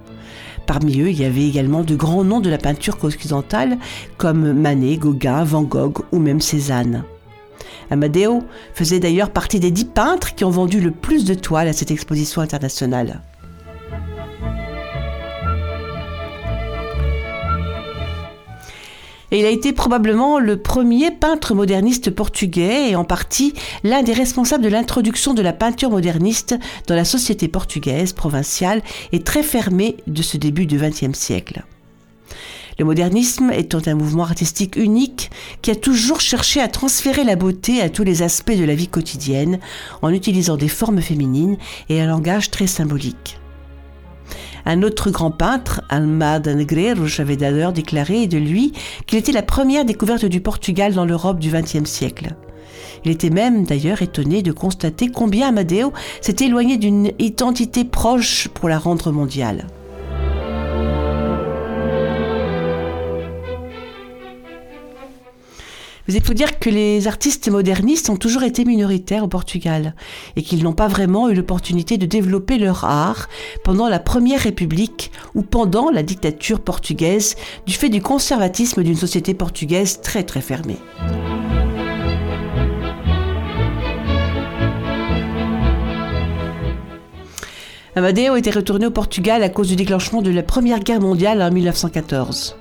Parmi 0.65 1.01
eux, 1.01 1.09
il 1.09 1.19
y 1.19 1.25
avait 1.25 1.47
également 1.47 1.83
de 1.83 1.95
grands 1.95 2.23
noms 2.23 2.39
de 2.39 2.49
la 2.49 2.57
peinture 2.57 2.97
occidentale 3.03 3.77
comme 4.17 4.53
Manet, 4.53 4.97
Gauguin, 4.97 5.43
Van 5.43 5.63
Gogh 5.63 6.03
ou 6.11 6.19
même 6.19 6.41
Cézanne. 6.41 7.03
Amadeo 7.91 8.43
faisait 8.73 8.99
d'ailleurs 8.99 9.29
partie 9.29 9.59
des 9.59 9.71
dix 9.71 9.85
peintres 9.85 10.35
qui 10.35 10.45
ont 10.45 10.49
vendu 10.49 10.79
le 10.79 10.91
plus 10.91 11.25
de 11.25 11.33
toiles 11.33 11.67
à 11.67 11.73
cette 11.73 11.91
exposition 11.91 12.41
internationale. 12.41 13.21
Et 19.33 19.39
il 19.39 19.45
a 19.45 19.49
été 19.49 19.73
probablement 19.73 20.39
le 20.39 20.57
premier 20.57 21.09
peintre 21.09 21.55
moderniste 21.55 22.11
portugais 22.11 22.91
et 22.91 22.95
en 22.95 23.03
partie 23.03 23.53
l'un 23.83 24.03
des 24.03 24.13
responsables 24.13 24.63
de 24.63 24.69
l'introduction 24.69 25.33
de 25.33 25.41
la 25.41 25.53
peinture 25.53 25.89
moderniste 25.89 26.55
dans 26.87 26.95
la 26.95 27.03
société 27.03 27.47
portugaise 27.47 28.13
provinciale 28.13 28.83
et 29.11 29.23
très 29.23 29.41
fermée 29.41 29.97
de 30.05 30.21
ce 30.21 30.37
début 30.37 30.67
du 30.67 30.77
XXe 30.77 31.17
siècle. 31.17 31.63
Le 32.77 32.85
modernisme 32.85 33.51
étant 33.51 33.81
un 33.87 33.95
mouvement 33.95 34.23
artistique 34.23 34.75
unique 34.75 35.31
qui 35.63 35.71
a 35.71 35.75
toujours 35.75 36.21
cherché 36.21 36.61
à 36.61 36.67
transférer 36.67 37.23
la 37.23 37.35
beauté 37.35 37.81
à 37.81 37.89
tous 37.89 38.03
les 38.03 38.21
aspects 38.21 38.57
de 38.57 38.65
la 38.65 38.75
vie 38.75 38.87
quotidienne 38.87 39.59
en 40.03 40.09
utilisant 40.09 40.57
des 40.57 40.67
formes 40.67 41.01
féminines 41.01 41.57
et 41.89 42.01
un 42.01 42.07
langage 42.07 42.51
très 42.51 42.67
symbolique. 42.67 43.39
Un 44.65 44.81
autre 44.81 45.11
grand 45.11 45.31
peintre, 45.31 45.81
Almada 45.89 46.53
Negreiro, 46.53 47.05
avait 47.19 47.37
d'ailleurs 47.37 47.73
déclaré 47.73 48.27
de 48.27 48.37
lui 48.37 48.73
qu'il 49.05 49.19
était 49.19 49.31
la 49.31 49.41
première 49.41 49.85
découverte 49.85 50.25
du 50.25 50.41
Portugal 50.41 50.93
dans 50.93 51.05
l'Europe 51.05 51.39
du 51.39 51.51
XXe 51.51 51.89
siècle. 51.89 52.35
Il 53.05 53.11
était 53.11 53.29
même 53.29 53.65
d'ailleurs 53.65 54.01
étonné 54.01 54.41
de 54.41 54.51
constater 54.51 55.09
combien 55.09 55.49
Amadeo 55.49 55.91
s'était 56.21 56.45
éloigné 56.45 56.77
d'une 56.77 57.11
identité 57.19 57.83
proche 57.83 58.47
pour 58.53 58.69
la 58.69 58.79
rendre 58.79 59.11
mondiale. 59.11 59.67
Mais 66.07 66.15
il 66.15 66.23
faut 66.23 66.33
dire 66.33 66.59
que 66.59 66.69
les 66.69 67.07
artistes 67.07 67.49
modernistes 67.49 68.09
ont 68.09 68.17
toujours 68.17 68.43
été 68.43 68.65
minoritaires 68.65 69.23
au 69.23 69.27
Portugal 69.27 69.95
et 70.35 70.43
qu'ils 70.43 70.63
n'ont 70.63 70.73
pas 70.73 70.89
vraiment 70.89 71.29
eu 71.29 71.33
l'opportunité 71.33 71.97
de 71.97 72.05
développer 72.05 72.57
leur 72.57 72.83
art 72.83 73.29
pendant 73.63 73.87
la 73.87 73.99
Première 73.99 74.41
République 74.41 75.11
ou 75.33 75.43
pendant 75.43 75.89
la 75.91 76.03
dictature 76.03 76.59
portugaise 76.59 77.35
du 77.65 77.73
fait 77.73 77.89
du 77.89 78.01
conservatisme 78.01 78.83
d'une 78.83 78.97
société 78.97 79.33
portugaise 79.33 80.01
très 80.01 80.23
très 80.23 80.41
fermée. 80.41 80.77
Amadeo 87.95 88.35
était 88.35 88.49
retourné 88.49 88.87
au 88.87 88.91
Portugal 88.91 89.43
à 89.43 89.49
cause 89.49 89.69
du 89.69 89.75
déclenchement 89.75 90.23
de 90.23 90.31
la 90.31 90.41
Première 90.41 90.79
Guerre 90.79 90.99
mondiale 90.99 91.41
en 91.43 91.51
1914. 91.51 92.57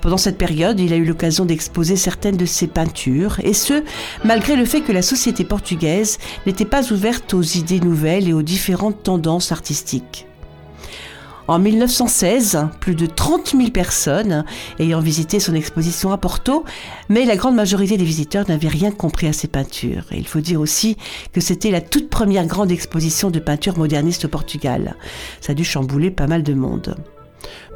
Pendant 0.00 0.16
cette 0.16 0.38
période, 0.38 0.80
il 0.80 0.92
a 0.92 0.96
eu 0.96 1.04
l'occasion 1.04 1.44
d'exposer 1.44 1.96
certaines 1.96 2.36
de 2.36 2.46
ses 2.46 2.66
peintures, 2.66 3.38
et 3.42 3.54
ce, 3.54 3.82
malgré 4.24 4.56
le 4.56 4.64
fait 4.64 4.80
que 4.80 4.92
la 4.92 5.02
société 5.02 5.44
portugaise 5.44 6.18
n'était 6.46 6.64
pas 6.64 6.92
ouverte 6.92 7.34
aux 7.34 7.42
idées 7.42 7.80
nouvelles 7.80 8.28
et 8.28 8.32
aux 8.32 8.42
différentes 8.42 9.02
tendances 9.02 9.52
artistiques. 9.52 10.26
En 11.50 11.58
1916, 11.58 12.68
plus 12.78 12.94
de 12.94 13.06
30 13.06 13.56
000 13.56 13.70
personnes 13.70 14.44
ayant 14.78 15.00
visité 15.00 15.40
son 15.40 15.56
exposition 15.56 16.12
à 16.12 16.16
Porto, 16.16 16.64
mais 17.08 17.24
la 17.24 17.34
grande 17.34 17.56
majorité 17.56 17.96
des 17.96 18.04
visiteurs 18.04 18.48
n'avaient 18.48 18.68
rien 18.68 18.92
compris 18.92 19.26
à 19.26 19.32
ses 19.32 19.48
peintures. 19.48 20.04
Il 20.12 20.28
faut 20.28 20.38
dire 20.38 20.60
aussi 20.60 20.96
que 21.32 21.40
c'était 21.40 21.72
la 21.72 21.80
toute 21.80 22.08
première 22.08 22.46
grande 22.46 22.70
exposition 22.70 23.32
de 23.32 23.40
peinture 23.40 23.76
moderniste 23.76 24.26
au 24.26 24.28
Portugal. 24.28 24.94
Ça 25.40 25.50
a 25.50 25.54
dû 25.56 25.64
chambouler 25.64 26.12
pas 26.12 26.28
mal 26.28 26.44
de 26.44 26.54
monde. 26.54 26.94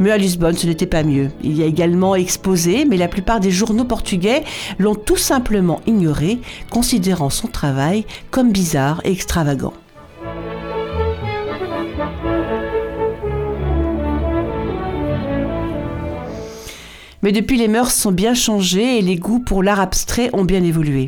Mais 0.01 0.11
à 0.11 0.17
Lisbonne, 0.17 0.57
ce 0.57 0.67
n'était 0.67 0.87
pas 0.87 1.03
mieux. 1.03 1.31
Il 1.43 1.57
y 1.57 1.63
a 1.63 1.67
également 1.67 2.15
exposé, 2.15 2.85
mais 2.85 2.97
la 2.97 3.09
plupart 3.09 3.41
des 3.41 3.51
journaux 3.51 3.85
portugais 3.85 4.45
l'ont 4.79 4.95
tout 4.95 5.17
simplement 5.17 5.81
ignoré, 5.87 6.41
considérant 6.71 7.31
son 7.31 7.49
travail 7.49 8.05
comme 8.31 8.53
bizarre 8.53 9.01
et 9.05 9.13
extravagant. 9.13 9.73
Mais 17.23 17.33
depuis, 17.33 17.57
les 17.57 17.69
mœurs 17.69 17.95
sont 17.95 18.13
bien 18.13 18.35
changées 18.35 18.99
et 18.99 19.03
les 19.03 19.17
goûts 19.17 19.41
pour 19.41 19.63
l'art 19.63 19.81
abstrait 19.81 20.29
ont 20.35 20.45
bien 20.45 20.63
évolué. 20.63 21.07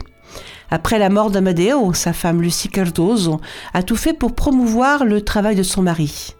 Après 0.70 0.98
la 0.98 1.10
mort 1.10 1.30
d'Amadeo, 1.30 1.92
sa 1.92 2.12
femme 2.14 2.40
Lucie 2.40 2.70
Cardoso 2.70 3.40
a 3.74 3.82
tout 3.82 3.96
fait 3.96 4.14
pour 4.14 4.34
promouvoir 4.34 5.04
le 5.04 5.20
travail 5.20 5.56
de 5.56 5.62
son 5.62 5.82
mari 5.82 6.35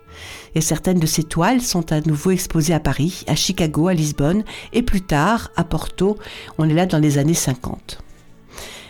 et 0.56 0.62
certaines 0.62 0.98
de 0.98 1.06
ses 1.06 1.22
toiles 1.22 1.60
sont 1.60 1.92
à 1.92 2.00
nouveau 2.00 2.30
exposées 2.30 2.72
à 2.72 2.80
Paris, 2.80 3.24
à 3.26 3.34
Chicago, 3.36 3.88
à 3.88 3.94
Lisbonne 3.94 4.42
et 4.72 4.80
plus 4.80 5.02
tard 5.02 5.50
à 5.54 5.64
Porto. 5.64 6.16
On 6.56 6.66
est 6.66 6.72
là 6.72 6.86
dans 6.86 6.98
les 6.98 7.18
années 7.18 7.34
50. 7.34 7.98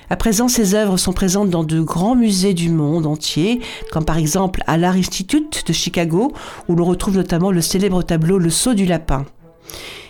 À 0.09 0.17
présent, 0.17 0.47
ses 0.47 0.77
œuvres 0.77 0.97
sont 0.97 1.13
présentes 1.13 1.51
dans 1.51 1.65
de 1.65 1.81
grands 1.81 2.15
musées 2.15 2.55
du 2.55 2.71
monde 2.71 3.05
entier, 3.05 3.61
comme 3.91 4.05
par 4.05 4.17
exemple 4.17 4.63
à 4.69 4.77
l'Art 4.77 4.95
Institute 4.95 5.65
de 5.67 5.73
Chicago, 5.73 6.33
où 6.69 6.77
l'on 6.77 6.85
retrouve 6.85 7.17
notamment 7.17 7.51
le 7.51 7.61
célèbre 7.61 8.05
tableau 8.05 8.39
Le 8.39 8.51
saut 8.51 8.75
du 8.75 8.87
lapin. 8.87 9.27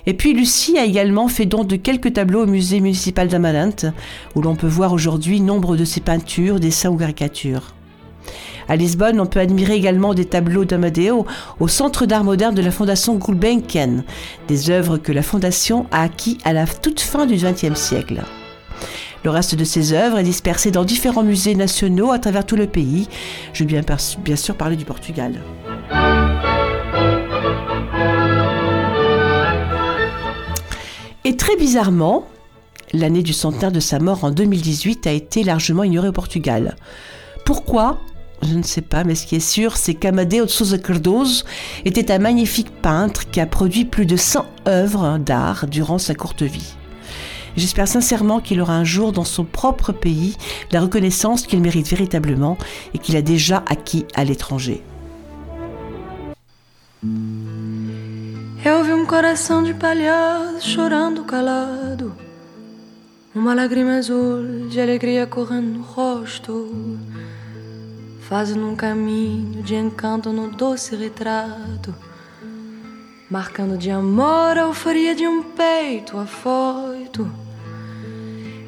Et 0.05 0.13
puis 0.13 0.35
Lucie 0.35 0.77
a 0.77 0.85
également 0.85 1.27
fait 1.27 1.47
don 1.47 1.65
de 1.65 1.77
quelques 1.77 2.13
tableaux 2.13 2.43
au 2.43 2.47
musée 2.47 2.81
municipal 2.81 3.29
d'Amalante, 3.29 3.87
où 4.35 4.43
l'on 4.43 4.57
peut 4.57 4.67
voir 4.67 4.93
aujourd'hui 4.93 5.41
nombre 5.41 5.75
de 5.79 5.87
ses 5.87 6.01
peintures, 6.01 6.61
dessins 6.61 6.91
ou 6.91 6.99
caricatures. 6.99 7.73
À 8.69 8.77
Lisbonne, 8.77 9.21
on 9.21 9.27
peut 9.27 9.41
admirer 9.41 9.75
également 9.75 10.15
des 10.15 10.25
tableaux 10.25 10.65
d'Amadeo 10.65 11.27
au 11.61 11.69
Centre 11.69 12.07
d'art 12.07 12.25
moderne 12.25 12.55
de 12.55 12.63
la 12.63 12.71
Fondation 12.71 13.15
Gulbenkian, 13.15 14.03
des 14.49 14.71
œuvres 14.71 14.99
que 14.99 15.13
la 15.13 15.23
Fondation 15.23 15.87
a 15.93 16.03
acquis 16.03 16.39
à 16.45 16.53
la 16.53 16.67
toute 16.67 17.01
fin 17.01 17.27
du 17.27 17.37
XXe 17.37 17.79
siècle. 17.79 18.23
Le 19.25 19.31
reste 19.31 19.55
de 19.55 19.65
ses 19.65 19.93
œuvres 19.93 20.19
est 20.19 20.25
dispersé 20.25 20.71
dans 20.71 20.85
différents 20.85 21.23
musées 21.23 21.55
nationaux 21.55 22.13
à 22.13 22.19
travers 22.19 22.45
tout 22.45 22.57
le 22.57 22.67
pays. 22.67 23.09
Je 23.53 23.65
vais 23.65 23.69
bien, 23.69 23.83
bien 24.25 24.37
sûr 24.37 24.55
parler 24.57 24.77
du 24.77 24.85
Portugal. 24.85 25.41
Et 31.25 31.37
très 31.37 31.57
bizarrement, 31.57 32.27
l'année 32.93 33.23
du 33.23 33.33
centenaire 33.33 33.73
de 33.73 33.81
sa 33.81 33.99
mort 33.99 34.23
en 34.23 34.31
2018 34.31 35.07
a 35.09 35.13
été 35.13 35.43
largement 35.43 35.83
ignorée 35.83 36.09
au 36.09 36.13
Portugal. 36.13 36.77
Pourquoi? 37.45 37.99
Je 38.47 38.55
ne 38.55 38.63
sais 38.63 38.81
pas, 38.81 39.05
mais 39.05 39.15
ce 39.15 39.27
qui 39.27 39.37
est 39.37 39.41
sûr, 39.41 39.77
c'est 39.77 39.95
qu'Amadeo 39.95 40.47
de 40.47 40.51
Souza 40.51 40.79
Cardoso 40.79 41.45
était 41.85 42.11
un 42.11 42.19
magnifique 42.19 42.71
peintre 42.81 43.29
qui 43.31 43.41
a 43.41 43.47
produit 43.47 43.85
plus 43.85 44.07
de 44.07 44.17
100 44.17 44.47
œuvres 44.67 45.19
d'art 45.19 45.67
durant 45.67 45.99
sa 45.99 46.15
courte 46.15 46.43
vie. 46.43 46.75
J'espère 47.57 47.89
sincèrement 47.89 48.41
qu'il 48.41 48.61
aura 48.61 48.75
un 48.75 48.85
jour 48.85 49.13
dans 49.13 49.25
son 49.25 49.45
propre 49.45 49.93
pays 49.93 50.37
la 50.73 50.81
reconnaissance 50.81 51.47
qu'il 51.47 51.61
mérite 51.61 51.89
véritablement 51.89 52.59
et 52.95 52.99
qu'il 52.99 53.17
a 53.17 53.23
déjà 53.23 53.65
acquis 53.67 54.05
à 54.15 54.25
l'étranger. 54.25 54.83
Eu 58.67 58.93
um 58.93 59.07
coração 59.07 59.63
de 59.63 59.73
palhaço 59.73 60.69
chorando 60.69 61.25
calado, 61.25 62.13
uma 63.35 63.55
de 63.55 64.81
alegria 64.81 65.27
no 65.27 65.85
fazendo 68.29 68.67
um 68.67 68.75
caminho 68.75 69.63
de 69.63 69.77
encanto 69.77 70.33
no 70.33 70.49
doce 70.51 70.97
retrato, 70.97 71.95
marcando 73.31 73.79
de 73.79 73.89
amor 73.89 74.59
a 74.59 74.63
euforia 74.63 75.15
de 75.15 75.29
um 75.29 75.45
peito 75.45 76.19
afoito. 76.19 77.31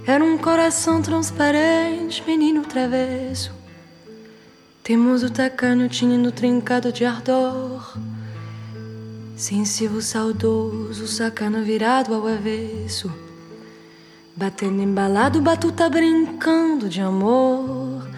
Era 0.06 0.22
um 0.24 0.38
coração 0.38 1.02
transparente, 1.02 2.22
menino 2.24 2.62
travesso. 2.62 3.52
Teimoso 4.84 5.28
tacanho, 5.28 5.88
tinindo 5.88 6.30
trincado 6.30 6.92
de 6.92 7.04
ardor. 7.04 7.98
Sensível, 9.36 10.00
saudoso, 10.00 11.08
sacana 11.08 11.62
virado 11.62 12.14
ao 12.14 12.28
avesso. 12.28 13.12
Batendo 14.36 14.80
embalado, 14.80 15.42
batuta 15.42 15.90
brincando 15.90 16.88
de 16.88 17.00
amor. 17.00 18.08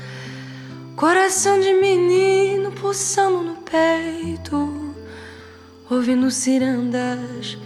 Coração 1.01 1.59
de 1.59 1.73
menino 1.73 2.73
pulsando 2.73 3.43
no 3.43 3.57
peito. 3.63 4.95
Ouvindo 5.89 6.31
cirandas, 6.31 7.57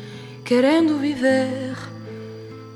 querendo 0.45 1.01
viver 1.01 1.77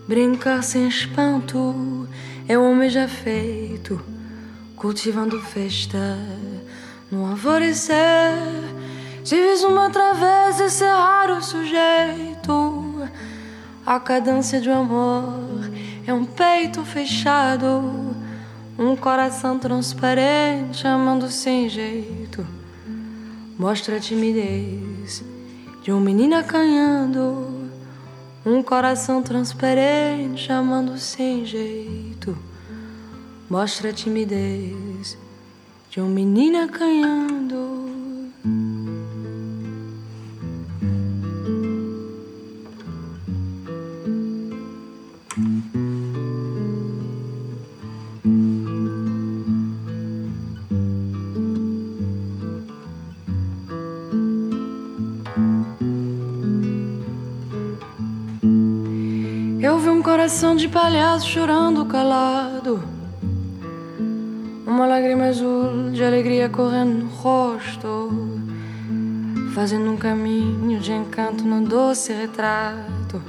Brincar 0.09 0.65
sem 0.65 0.89
espanto 0.89 2.09
é 2.49 2.59
o 2.59 2.69
homem 2.69 2.91
já 2.91 3.07
feito, 3.07 4.05
cultivando 4.75 5.41
festa 5.41 6.19
no 7.09 7.27
alvorecer. 7.27 8.35
Vis 9.25 9.63
uma 9.63 9.91
travessa, 9.91 10.65
esse 10.65 10.83
é 10.83 10.91
raro 10.91 11.41
sujeito. 11.41 13.09
A 13.87 14.01
cadência 14.01 14.61
de 14.61 14.69
um 14.69 14.81
amor 14.81 15.71
é 16.05 16.13
um 16.13 16.25
peito 16.25 16.85
fechado, 16.85 18.18
um 18.79 18.95
coração 18.95 19.59
transparente, 19.59 20.87
amando 20.87 21.29
sem 21.29 21.69
jeito. 21.69 22.47
Mostra 23.59 23.97
a 23.97 24.01
timidez 24.01 25.25
de 25.83 25.91
um 25.91 25.99
menino 25.99 26.37
acanhando. 26.37 27.69
Um 28.47 28.63
coração 28.63 29.21
transparente 29.21 30.43
chamando 30.43 30.97
sem 30.97 31.45
jeito. 31.45 32.39
Mostra 33.51 33.91
a 33.91 33.93
timidez 33.93 35.19
de 35.91 36.01
um 36.01 36.09
menino 36.09 36.63
acanhando 36.63 37.79
coração 60.03 60.55
de 60.55 60.69
palhaço 60.69 61.29
chorando 61.29 61.85
calado. 61.87 62.83
Uma 64.67 64.87
lágrima 64.87 65.25
azul 65.25 65.91
de 65.93 66.05
alegria 66.05 66.49
correndo 66.49 67.05
no 67.05 67.07
rosto, 67.07 68.11
fazendo 69.55 69.91
um 69.91 69.97
caminho 69.97 70.79
de 70.79 70.93
encanto 70.93 71.45
no 71.45 71.67
doce 71.67 72.13
retrato, 72.13 73.23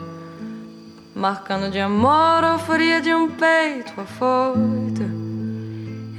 marcando 1.15 1.71
de 1.71 1.79
amor 1.79 2.43
a 2.43 2.53
euforia 2.53 3.01
de 3.01 3.13
um 3.13 3.29
peito 3.29 3.93
afoito. 3.99 5.03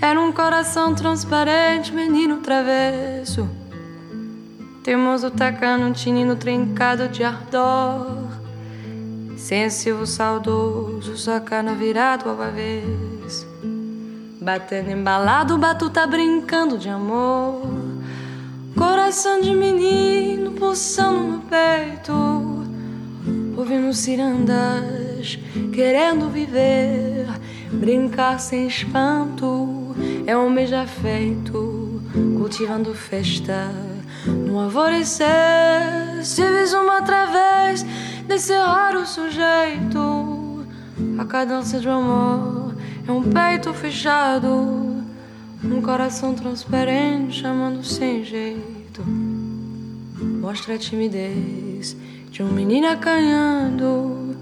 Era 0.00 0.20
um 0.20 0.32
coração 0.32 0.94
transparente, 0.94 1.92
menino 1.92 2.38
travesso, 2.38 3.48
teimoso 4.82 5.30
tacando 5.30 5.84
um 5.84 5.92
tinino 5.92 6.36
trincado 6.36 7.08
de 7.08 7.22
ardor 7.22 8.19
Sensível, 9.50 10.06
saudoso, 10.06 11.18
sacana 11.18 11.74
virado 11.74 12.30
ao 12.30 12.40
avesso. 12.40 13.48
Batendo 14.40 14.92
embalado, 14.92 15.58
batuta 15.58 16.06
brincando 16.06 16.78
de 16.78 16.88
amor. 16.88 17.60
Coração 18.78 19.40
de 19.40 19.52
menino 19.52 20.52
pulsando 20.52 21.18
no 21.18 21.40
peito. 21.40 22.12
Ouvindo 23.56 23.92
cirandas, 23.92 25.36
querendo 25.74 26.28
viver. 26.28 27.26
Brincar 27.72 28.38
sem 28.38 28.68
espanto, 28.68 29.96
é 30.28 30.38
um 30.38 30.48
mês 30.48 30.70
já 30.70 30.86
feito. 30.86 32.00
Cultivando 32.38 32.94
festa 32.94 33.68
no 34.24 34.60
alvorecer. 34.60 35.26
Se 36.22 36.40
vis 36.40 36.72
uma 36.72 37.00
outra 37.00 37.26
vez 37.26 37.84
desse 38.30 38.54
raro 38.54 39.04
sujeito. 39.04 40.64
A 41.18 41.24
cadência 41.24 41.80
de 41.80 41.88
um 41.88 41.92
amor 41.92 42.76
é 43.06 43.10
um 43.10 43.24
peito 43.24 43.74
fechado, 43.74 44.46
um 45.64 45.82
coração 45.82 46.32
transparente 46.32 47.40
chamando 47.40 47.82
sem 47.82 48.22
jeito. 48.22 49.02
Mostra 50.40 50.76
a 50.76 50.78
timidez 50.78 51.96
de 52.30 52.40
um 52.44 52.52
menino 52.52 52.86
acanhando, 52.86 54.36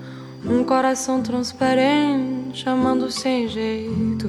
um 0.45 0.63
coração 0.65 1.23
transparente 1.23 2.59
chamando 2.59 3.11
sem 3.11 3.49
jeito. 3.49 4.29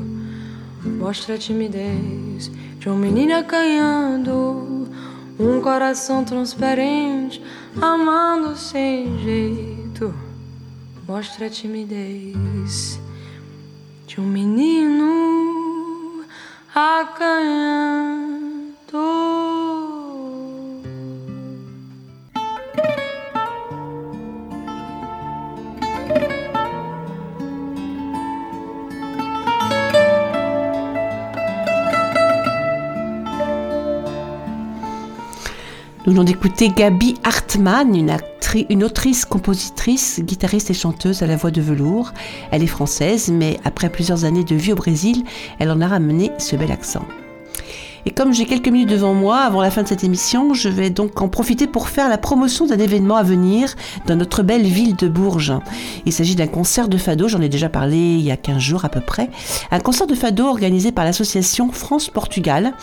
Mostra 0.86 1.36
a 1.36 1.38
timidez 1.38 2.50
de 2.80 2.90
um 2.90 2.96
menino 2.96 3.36
acanhando, 3.36 4.88
um 5.38 5.60
coração 5.60 6.24
transparente 6.24 7.44
amando 7.82 8.56
sem 8.56 9.20
jeito. 9.20 10.14
Mostra 11.08 11.48
a 11.48 11.50
timidez 11.50 13.00
de 14.06 14.22
um 14.22 14.26
menino 14.26 16.24
acanhando. 16.74 18.70
Nous 36.10 36.16
venons 36.16 36.24
d'écouter 36.24 36.70
Gabi 36.70 37.20
Hartmann, 37.24 37.96
une, 37.96 38.18
une 38.72 38.84
autrice, 38.84 39.26
compositrice, 39.26 40.20
guitariste 40.22 40.72
et 40.72 40.74
chanteuse 40.74 41.22
à 41.22 41.28
la 41.28 41.36
voix 41.36 41.52
de 41.52 41.62
velours. 41.62 42.14
Elle 42.50 42.64
est 42.64 42.66
française, 42.66 43.30
mais 43.32 43.60
après 43.64 43.92
plusieurs 43.92 44.26
années 44.26 44.44
de 44.44 44.56
vie 44.56 44.74
au 44.74 44.76
Brésil, 44.76 45.24
elle 45.60 45.70
en 45.70 45.82
a 45.82 45.88
ramené 45.88 46.32
ce 46.40 46.56
bel 46.56 46.72
accent. 46.72 47.06
Et 48.10 48.12
comme 48.12 48.34
j'ai 48.34 48.48
quelques 48.48 48.70
minutes 48.70 48.90
devant 48.90 49.14
moi 49.14 49.38
avant 49.38 49.62
la 49.62 49.70
fin 49.70 49.84
de 49.84 49.88
cette 49.88 50.04
émission, 50.04 50.56
je 50.56 50.68
vais 50.68 50.90
donc 50.90 51.22
en 51.22 51.30
profiter 51.30 51.68
pour 51.68 51.90
faire 51.90 52.10
la 52.10 52.18
promotion 52.18 52.66
d'un 52.66 52.80
événement 52.80 53.18
à 53.18 53.22
venir 53.22 53.76
dans 54.08 54.16
notre 54.16 54.42
belle 54.42 54.64
ville 54.64 54.96
de 54.96 55.08
Bourges. 55.08 55.54
Il 56.08 56.12
s'agit 56.12 56.34
d'un 56.34 56.48
concert 56.48 56.88
de 56.88 56.98
fado, 56.98 57.28
j'en 57.28 57.40
ai 57.40 57.50
déjà 57.50 57.70
parlé 57.70 57.98
il 58.00 58.22
y 58.22 58.32
a 58.32 58.36
15 58.36 58.58
jours 58.58 58.84
à 58.84 58.90
peu 58.90 59.00
près. 59.00 59.30
Un 59.70 59.80
concert 59.80 60.08
de 60.08 60.16
fado 60.16 60.48
organisé 60.48 60.92
par 60.92 61.06
l'association 61.06 61.72
France-Portugal, 61.72 62.74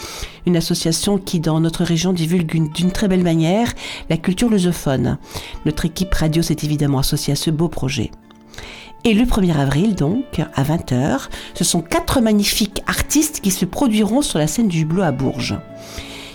une 0.47 0.57
association 0.57 1.18
qui 1.18 1.41
dans 1.41 1.59
notre 1.59 1.83
région 1.83 2.12
divulgue 2.12 2.72
d'une 2.72 2.93
très 2.93 3.09
belle 3.09 3.24
manière 3.24 3.72
la 4.09 4.18
culture 4.18 4.49
lusophone. 4.49 5.18
Notre 5.64 5.87
équipe 5.87 6.14
radio 6.14 6.41
s'est 6.41 6.59
évidemment 6.62 7.01
associée 7.01 7.33
à 7.33 7.37
ce 7.37 7.51
beau 7.51 7.66
projet. 7.66 8.12
Et 9.07 9.14
le 9.14 9.22
1er 9.22 9.57
avril, 9.57 9.94
donc, 9.94 10.40
à 10.57 10.64
20h, 10.64 11.28
ce 11.54 11.62
sont 11.62 11.80
quatre 11.80 12.20
magnifiques 12.20 12.82
artistes 12.88 13.40
qui 13.40 13.52
se 13.52 13.64
produiront 13.64 14.20
sur 14.20 14.40
la 14.40 14.48
scène 14.48 14.66
du 14.66 14.80
Hublot 14.80 15.02
à 15.02 15.12
Bourges. 15.12 15.57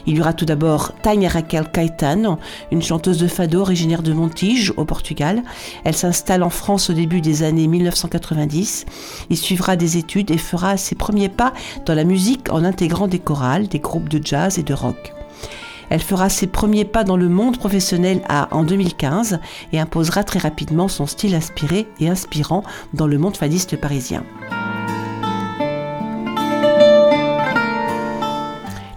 Il 0.08 0.16
y 0.16 0.22
aura 0.22 0.32
tout 0.32 0.46
d'abord 0.46 0.94
Tania 1.02 1.28
Raquel 1.28 1.70
Caetano, 1.70 2.38
une 2.72 2.82
chanteuse 2.82 3.18
de 3.18 3.28
fado 3.28 3.60
originaire 3.60 4.02
de 4.02 4.14
Montijo, 4.14 4.74
au 4.78 4.86
Portugal. 4.86 5.44
Elle 5.84 5.98
s'installe 5.98 6.44
en 6.44 6.50
France 6.50 6.90
au 6.90 6.94
début 6.94 7.20
des 7.20 7.44
années 7.44 7.68
1990. 7.68 8.86
Il 9.30 9.36
suivra 9.36 9.76
des 9.76 9.98
études 9.98 10.32
et 10.32 10.38
fera 10.38 10.78
ses 10.78 10.96
premiers 10.96 11.28
pas 11.28 11.52
dans 11.86 11.94
la 11.94 12.06
musique 12.06 12.54
en 12.54 12.64
intégrant 12.64 13.10
des 13.10 13.20
chorales, 13.20 13.68
des 13.68 13.80
groupes 13.80 14.08
de 14.08 14.26
jazz 14.26 14.58
et 14.58 14.64
de 14.64 14.74
rock. 14.74 15.12
Elle 15.92 16.02
fera 16.02 16.30
ses 16.30 16.48
premiers 16.48 16.86
pas 16.86 17.04
dans 17.04 17.18
le 17.18 17.28
monde 17.28 17.58
professionnel 17.58 18.22
à, 18.30 18.48
en 18.56 18.64
2015 18.64 19.42
et 19.74 19.80
imposera 19.80 20.24
très 20.24 20.40
rapidement 20.40 20.88
son 20.88 21.06
style 21.06 21.36
inspiré 21.36 21.86
et 22.00 22.08
inspirant 22.08 22.64
dans 22.94 23.08
le 23.08 23.18
monde 23.18 23.36
fadiste 23.36 23.76
parisien. 23.76 24.24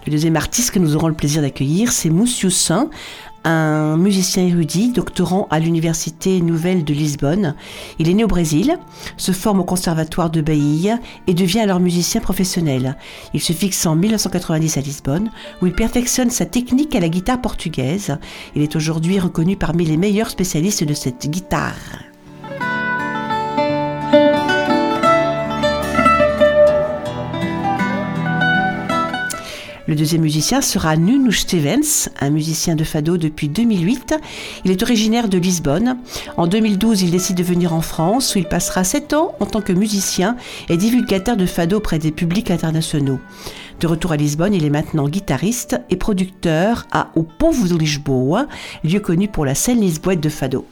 Le 0.07 0.13
deuxième 0.13 0.37
artiste 0.37 0.71
que 0.71 0.79
nous 0.79 0.95
aurons 0.95 1.09
le 1.09 1.15
plaisir 1.15 1.43
d'accueillir, 1.43 1.91
c'est 1.91 2.11
Moussioussin, 2.11 2.91
un 3.45 3.97
musicien 3.97 4.47
érudit, 4.47 4.91
doctorant 4.91 5.47
à 5.51 5.59
l'Université 5.59 6.41
Nouvelle 6.41 6.85
de 6.85 6.95
Lisbonne. 6.95 7.55
Il 7.99 8.09
est 8.09 8.15
né 8.15 8.25
au 8.25 8.29
Brésil, 8.29 8.79
se 9.17 9.33
forme 9.33 9.61
au 9.61 9.65
Conservatoire 9.65 10.31
de 10.31 10.41
Bahia 10.41 10.99
et 11.27 11.35
devient 11.35 11.61
alors 11.61 11.81
musicien 11.81 12.21
professionnel. 12.21 12.97
Il 13.35 13.41
se 13.41 13.53
fixe 13.53 13.85
en 13.87 13.97
1990 13.97 14.79
à 14.79 14.81
Lisbonne, 14.81 15.31
où 15.61 15.67
il 15.67 15.75
perfectionne 15.75 16.31
sa 16.31 16.47
technique 16.47 16.97
à 16.97 17.01
la 17.01 17.09
guitare 17.09 17.41
portugaise. 17.41 18.17
Il 18.55 18.63
est 18.63 18.77
aujourd'hui 18.77 19.19
reconnu 19.19 19.57
parmi 19.57 19.85
les 19.85 19.97
meilleurs 19.97 20.31
spécialistes 20.31 20.85
de 20.85 20.95
cette 20.95 21.29
guitare. 21.29 22.14
Le 29.87 29.95
deuxième 29.95 30.22
musicien 30.22 30.62
sera 30.62 30.97
Nuno 30.97 31.30
Stevens, 31.30 32.09
un 32.18 32.30
musicien 32.30 32.74
de 32.74 32.85
fado 32.85 33.18
depuis 33.18 33.51
2008. 33.51 34.14
Il 34.64 34.70
est 34.70 34.82
originaire 34.82 35.28
de 35.28 35.37
Lisbonne. 35.37 35.99
En 36.39 36.47
2012, 36.47 37.03
il 37.03 37.11
décide 37.11 37.37
de 37.37 37.43
venir 37.43 37.74
en 37.74 37.82
France 37.82 38.35
où 38.35 38.39
il 38.39 38.47
passera 38.47 38.82
7 38.82 39.12
ans 39.12 39.35
en 39.41 39.47
tant 39.47 39.61
que 39.61 39.74
musicien 39.74 40.37
et 40.70 40.78
divulgateur 40.78 41.37
de 41.37 41.45
fado 41.45 41.76
auprès 41.76 41.99
des 41.99 42.12
publics 42.12 42.51
internationaux. 42.51 43.20
De 43.80 43.87
retour 43.87 44.12
à 44.12 44.16
Lisbonne, 44.16 44.55
il 44.55 44.64
est 44.64 44.70
maintenant 44.70 45.07
guitariste 45.07 45.78
et 45.91 45.97
producteur 45.97 46.87
à 46.91 47.11
O 47.14 47.22
Povo 47.22 47.68
de 47.68 47.76
Lisboa, 47.76 48.47
lieu 48.85 49.01
connu 49.01 49.28
pour 49.28 49.45
la 49.45 49.55
scène 49.55 49.82
lisboète 49.82 50.20
de 50.20 50.30
fado. 50.30 50.64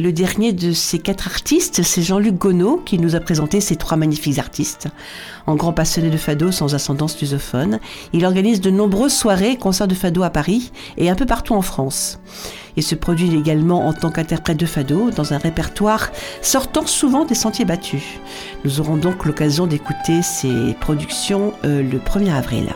Le 0.00 0.12
dernier 0.12 0.54
de 0.54 0.72
ces 0.72 0.98
quatre 0.98 1.26
artistes, 1.26 1.82
c'est 1.82 2.00
Jean-Luc 2.00 2.34
Gonneau 2.36 2.80
qui 2.86 2.98
nous 2.98 3.16
a 3.16 3.20
présenté 3.20 3.60
ces 3.60 3.76
trois 3.76 3.98
magnifiques 3.98 4.38
artistes. 4.38 4.88
En 5.46 5.56
grand 5.56 5.74
passionné 5.74 6.08
de 6.08 6.16
fado 6.16 6.50
sans 6.52 6.74
ascendance 6.74 7.20
lusophone, 7.20 7.80
il 8.14 8.24
organise 8.24 8.62
de 8.62 8.70
nombreuses 8.70 9.12
soirées 9.12 9.50
et 9.50 9.56
concerts 9.58 9.88
de 9.88 9.94
fado 9.94 10.22
à 10.22 10.30
Paris 10.30 10.72
et 10.96 11.10
un 11.10 11.14
peu 11.14 11.26
partout 11.26 11.52
en 11.52 11.60
France. 11.60 12.18
Il 12.78 12.82
se 12.82 12.94
produit 12.94 13.36
également 13.36 13.86
en 13.86 13.92
tant 13.92 14.10
qu'interprète 14.10 14.56
de 14.56 14.64
fado 14.64 15.10
dans 15.10 15.34
un 15.34 15.38
répertoire 15.38 16.10
sortant 16.40 16.86
souvent 16.86 17.26
des 17.26 17.34
sentiers 17.34 17.66
battus. 17.66 18.04
Nous 18.64 18.80
aurons 18.80 18.96
donc 18.96 19.26
l'occasion 19.26 19.66
d'écouter 19.66 20.22
ses 20.22 20.74
productions 20.80 21.52
euh, 21.66 21.82
le 21.82 21.98
1er 21.98 22.32
avril. 22.32 22.72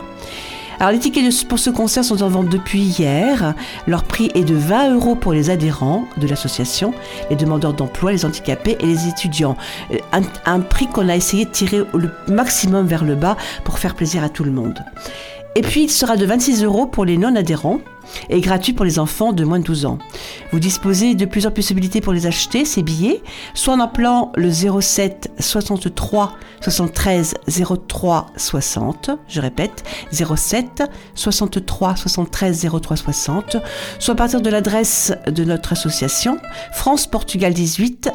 Alors 0.79 0.91
les 0.91 0.99
tickets 0.99 1.47
pour 1.47 1.59
ce 1.59 1.69
concert 1.69 2.03
sont 2.03 2.21
en 2.21 2.27
vente 2.27 2.49
depuis 2.49 2.81
hier. 2.81 3.53
Leur 3.87 4.03
prix 4.03 4.31
est 4.35 4.43
de 4.43 4.55
20 4.55 4.95
euros 4.95 5.15
pour 5.15 5.33
les 5.33 5.49
adhérents 5.49 6.05
de 6.17 6.27
l'association, 6.27 6.93
les 7.29 7.35
demandeurs 7.35 7.73
d'emploi, 7.73 8.11
les 8.11 8.25
handicapés 8.25 8.77
et 8.79 8.85
les 8.85 9.07
étudiants. 9.07 9.55
Euh, 9.91 9.97
un, 10.11 10.21
un 10.45 10.59
prix 10.59 10.87
qu'on 10.87 11.09
a 11.09 11.15
essayé 11.15 11.45
de 11.45 11.51
tirer 11.51 11.81
le 11.93 12.11
maximum 12.27 12.87
vers 12.87 13.03
le 13.03 13.15
bas 13.15 13.37
pour 13.63 13.79
faire 13.79 13.95
plaisir 13.95 14.23
à 14.23 14.29
tout 14.29 14.43
le 14.43 14.51
monde. 14.51 14.83
Et 15.55 15.61
puis 15.61 15.83
il 15.83 15.89
sera 15.89 16.17
de 16.17 16.25
26 16.25 16.63
euros 16.65 16.85
pour 16.85 17.05
les 17.05 17.17
non-adhérents 17.17 17.79
et 18.29 18.41
gratuit 18.41 18.73
pour 18.73 18.85
les 18.85 18.99
enfants 18.99 19.33
de 19.33 19.43
moins 19.43 19.59
de 19.59 19.63
12 19.63 19.85
ans. 19.85 19.97
Vous 20.51 20.59
disposez 20.59 21.15
de 21.15 21.25
plusieurs 21.25 21.53
possibilités 21.53 22.01
pour 22.01 22.13
les 22.13 22.25
acheter, 22.27 22.65
ces 22.65 22.83
billets, 22.83 23.21
soit 23.53 23.73
en 23.73 23.79
appelant 23.79 24.31
le 24.35 24.51
07 24.51 25.31
63 25.39 26.33
73 26.61 27.35
03 27.87 28.27
60, 28.35 29.11
je 29.27 29.41
répète, 29.41 29.83
07 30.11 30.83
63 31.13 31.95
73 31.95 32.67
03 32.81 32.97
60, 32.97 33.57
soit 33.99 34.13
à 34.13 34.17
partir 34.17 34.41
de 34.41 34.49
l'adresse 34.49 35.13
de 35.27 35.43
notre 35.43 35.73
association 35.73 36.37
franceportugal18 36.75 38.11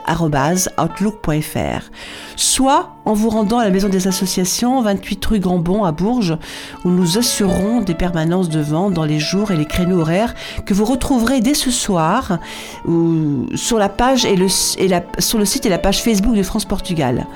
outlook.fr, 0.78 1.91
soit 2.36 2.97
en 3.05 3.12
vous 3.12 3.30
rendant 3.30 3.59
à 3.59 3.64
la 3.64 3.70
maison 3.70 3.88
des 3.88 4.09
associations 4.09 4.82
28 4.82 5.24
rue 5.26 5.41
Gambon 5.41 5.84
à 5.84 5.93
Bourges, 5.93 6.36
où 6.84 6.91
nous 6.91 7.18
assurerons 7.18 7.80
des 7.80 7.95
permanences 7.95 8.49
de 8.49 8.61
vente 8.61 8.95
dans 8.95 9.05
les 9.05 9.18
jours 9.18 9.51
et 9.51 9.57
les 9.57 9.66
créneaux 9.81 10.01
horaires 10.01 10.35
que 10.66 10.74
vous 10.74 10.85
retrouverez 10.85 11.41
dès 11.41 11.55
ce 11.55 11.70
soir 11.70 12.39
sur 13.55 13.78
la 13.78 13.89
page 13.89 14.24
et, 14.24 14.37
le, 14.37 14.47
sur 14.49 15.39
le 15.39 15.45
site 15.45 15.66
et 15.66 15.68
la 15.68 15.78
page 15.78 16.03
Facebook 16.03 16.35
de 16.35 16.43
France 16.43 16.64
Portugal. 16.64 17.26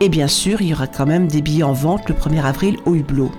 Et 0.00 0.08
bien 0.08 0.28
sûr, 0.28 0.60
il 0.60 0.68
y 0.68 0.74
aura 0.74 0.86
quand 0.86 1.06
même 1.06 1.28
des 1.28 1.40
billets 1.40 1.62
en 1.62 1.72
vente 1.72 2.08
le 2.08 2.14
1er 2.14 2.44
avril 2.44 2.76
au 2.84 2.94
Hublot. 2.94 3.30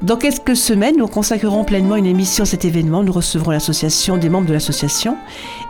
Dans 0.00 0.16
quelques 0.16 0.56
semaines, 0.56 0.96
nous 0.96 1.06
consacrerons 1.06 1.62
pleinement 1.62 1.94
une 1.94 2.06
émission 2.06 2.42
à 2.42 2.46
cet 2.46 2.64
événement. 2.64 3.04
Nous 3.04 3.12
recevrons 3.12 3.52
l'association 3.52 4.16
des 4.16 4.30
membres 4.30 4.48
de 4.48 4.52
l'association. 4.52 5.16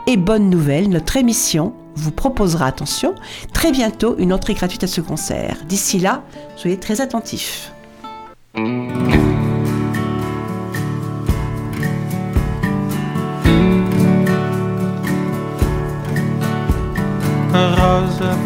Et 0.07 0.17
bonne 0.17 0.49
nouvelle, 0.49 0.89
notre 0.89 1.17
émission 1.17 1.73
vous 1.95 2.11
proposera, 2.11 2.65
attention, 2.65 3.13
très 3.53 3.71
bientôt 3.71 4.15
une 4.17 4.33
entrée 4.33 4.55
gratuite 4.55 4.83
à 4.83 4.87
ce 4.87 5.01
concert. 5.01 5.57
D'ici 5.67 5.99
là, 5.99 6.23
soyez 6.55 6.77
très 6.77 6.99
attentifs. 6.99 7.71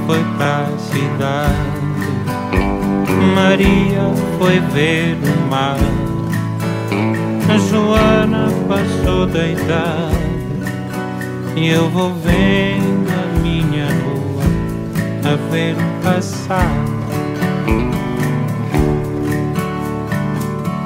Foi 0.08 0.24
para 0.38 0.62
a 0.62 0.78
cidade, 0.80 1.53
Maria 3.36 4.10
foi 4.39 4.60
ver 4.74 5.18
o 5.22 5.49
mar, 5.49 5.78
a 7.53 7.58
Joana 7.58 8.47
passou 8.70 9.28
da 9.28 9.45
idade, 9.45 10.16
e 11.58 11.68
eu 11.68 11.89
vou 11.89 12.14
vendo 12.14 13.10
a 13.12 13.39
minha 13.41 13.88
rua 13.88 14.43
a 15.26 15.51
ver 15.51 15.76
passar. 16.01 16.72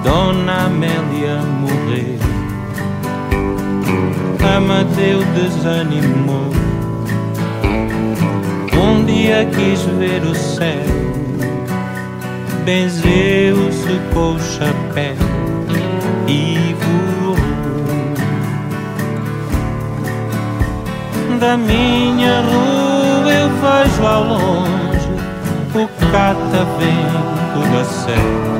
Dona 0.03 0.65
Amélia 0.65 1.37
morreu, 1.59 2.17
Amadeu 4.55 5.19
desanimou. 5.35 6.51
Um 8.77 9.05
dia 9.05 9.45
quis 9.45 9.81
ver 9.81 10.23
o 10.23 10.35
céu, 10.35 10.85
benzeu-se 12.63 13.99
com 14.13 14.33
o 14.33 14.39
chapéu 14.39 15.15
e 16.27 16.75
voou. 16.79 17.35
Da 21.39 21.57
minha 21.57 22.41
rua 22.41 23.31
eu 23.31 23.49
vejo 23.49 24.05
ao 24.05 24.23
longe 24.23 25.09
o 25.73 25.87
catavento 26.11 27.59
da 27.73 27.83
serra 27.85 28.51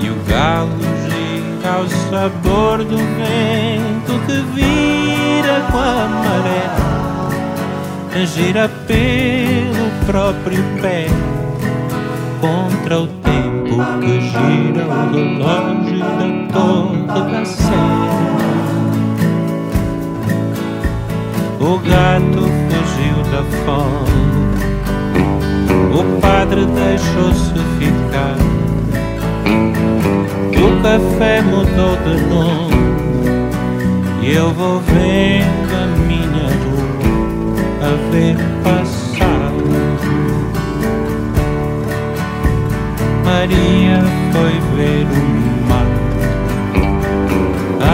e 0.00 0.10
o 0.10 0.16
galo 0.28 0.70
gira 1.04 1.74
ao 1.74 1.88
sabor 2.10 2.78
do 2.84 2.96
vento 2.96 4.18
que 4.26 4.40
vira 4.54 5.60
com 5.70 5.78
a 5.78 6.08
maré 6.08 6.85
gira 8.24 8.70
pelo 8.86 9.90
próprio 10.06 10.62
pé. 10.80 11.06
Contra 12.40 13.00
o 13.00 13.06
tempo 13.06 13.76
que 14.00 14.20
gira 14.20 14.86
o 14.86 15.10
relógio 15.12 15.98
da 15.98 16.28
torre 16.52 17.30
da 17.30 17.44
sé. 17.44 18.16
O 21.60 21.78
gato 21.78 22.42
fugiu 22.68 23.18
da 23.32 23.42
fome, 23.64 24.36
o 25.92 26.20
padre 26.20 26.64
deixou-se 26.64 27.58
ficar, 27.78 28.36
o 30.54 30.82
café 30.82 31.42
mudou 31.42 31.96
de 32.04 32.14
nome. 32.26 32.86
E 34.22 34.24
eu 34.32 34.52
vou 34.52 34.80
vendo 34.80 35.74
a 35.74 35.86
minha 36.06 36.15
a 37.82 38.10
ver 38.10 38.36
passar. 38.62 39.52
Maria 43.24 44.02
foi 44.32 44.54
ver 44.76 45.06
o 45.06 45.14
mar, 45.68 45.86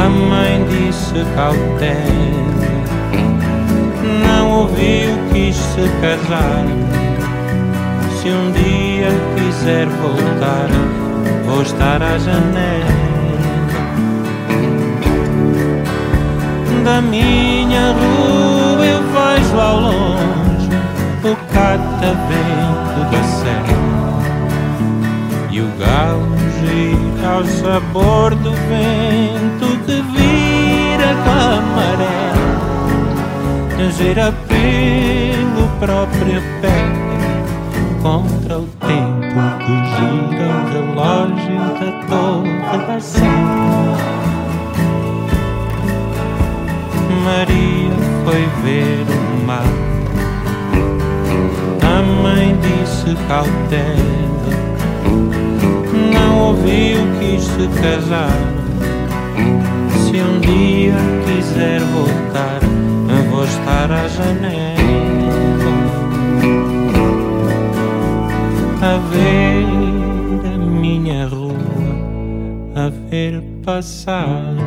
mãe 0.08 0.64
disse 0.68 1.24
cautela. 1.34 2.42
Não 4.24 4.50
ouviu, 4.60 5.10
quis 5.32 5.56
se 5.56 5.88
casar. 6.00 6.64
Se 8.20 8.28
um 8.28 8.52
dia 8.52 9.10
quiser 9.36 9.86
voltar, 9.86 10.68
vou 11.44 11.62
estar 11.62 12.02
à 12.02 12.18
janela. 12.18 12.92
Da 16.84 17.00
minha 17.00 17.92
rua 17.92 18.51
vejo 19.52 19.60
ao 19.60 19.80
longe 19.80 20.70
o 21.24 21.36
catavento 21.52 23.00
da 23.10 23.22
serra 23.22 23.76
e 25.50 25.60
o 25.60 25.68
galo 25.78 26.36
gira 26.58 27.28
ao 27.34 27.44
sabor 27.44 28.34
do 28.36 28.52
vento 28.52 29.78
que 29.84 30.02
vira 30.16 31.14
com 31.24 31.30
a 31.30 31.60
maré, 31.76 32.32
gira 33.92 34.32
pelo 34.48 35.68
próprio 35.78 36.42
pé 36.60 36.80
contra 38.02 38.58
o 38.58 38.66
tempo 38.86 39.40
que 39.58 39.74
gira 39.94 40.46
o 40.48 40.60
relógio 40.72 41.60
da 41.78 41.90
torre 42.08 42.86
da 42.86 43.00
Sé. 43.00 44.21
Maria 47.24 47.90
foi 48.24 48.46
ver 48.62 49.06
o 49.08 49.46
mar. 49.46 49.64
A 51.82 52.02
mãe 52.02 52.56
disse 52.60 53.14
cautela, 53.28 54.22
não 56.12 56.48
ouviu, 56.48 56.98
quis 57.18 57.44
se 57.44 57.68
casar. 57.80 58.38
Se 60.04 60.16
um 60.20 60.40
dia 60.40 60.94
quiser 61.26 61.80
voltar, 61.80 62.60
vou 63.30 63.44
estar 63.44 63.90
à 63.90 64.08
janela 64.08 64.82
a 68.82 68.98
ver 68.98 69.64
a 70.54 70.58
minha 70.58 71.26
rua, 71.28 71.54
a 72.74 72.90
ver 73.08 73.40
passar. 73.64 74.61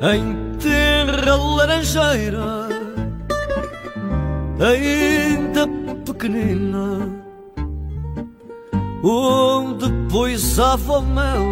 Em 0.00 0.58
terra 0.58 1.36
laranjeira 1.36 2.68
Ainda 4.60 5.66
pequenina 6.04 7.08
Onde 9.02 9.90
poisava 10.10 10.98
o 10.98 11.02
mel 11.02 11.46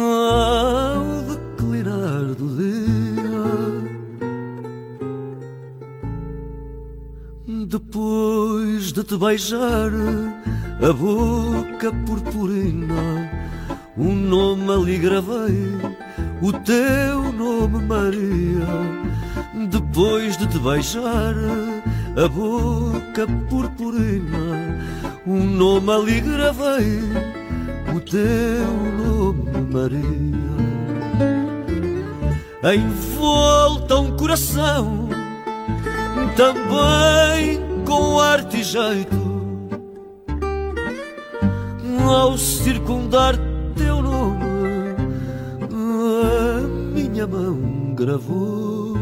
Ao 0.00 1.22
declinar 1.24 2.34
do 2.34 2.56
dia. 2.56 3.88
Depois 7.66 8.92
de 8.94 9.04
te 9.04 9.16
beijar 9.18 9.90
A 10.82 10.92
boca 10.94 11.92
purpurina 12.06 13.30
Um 13.94 14.14
nome 14.14 14.72
ali 14.72 14.96
gravei 14.96 15.97
o 16.40 16.52
teu 16.52 17.32
nome, 17.32 17.82
Maria. 17.84 18.66
Depois 19.68 20.36
de 20.36 20.46
te 20.46 20.58
beijar 20.58 21.34
a 22.16 22.28
boca 22.28 23.26
purpurina, 23.48 24.78
um 25.26 25.44
nome 25.44 25.90
ali 25.92 26.20
gravei, 26.20 27.00
o 27.94 28.00
teu 28.00 28.66
nome, 29.04 29.72
Maria. 29.72 30.48
Em 32.74 32.88
volta 33.16 33.96
um 33.96 34.16
coração, 34.16 35.08
também 36.36 37.60
com 37.84 38.18
arte 38.20 38.58
e 38.58 38.62
jeito, 38.62 39.18
ao 42.06 42.38
circundar 42.38 43.47
minha 47.18 47.26
mão 47.26 47.94
gravou 47.96 48.94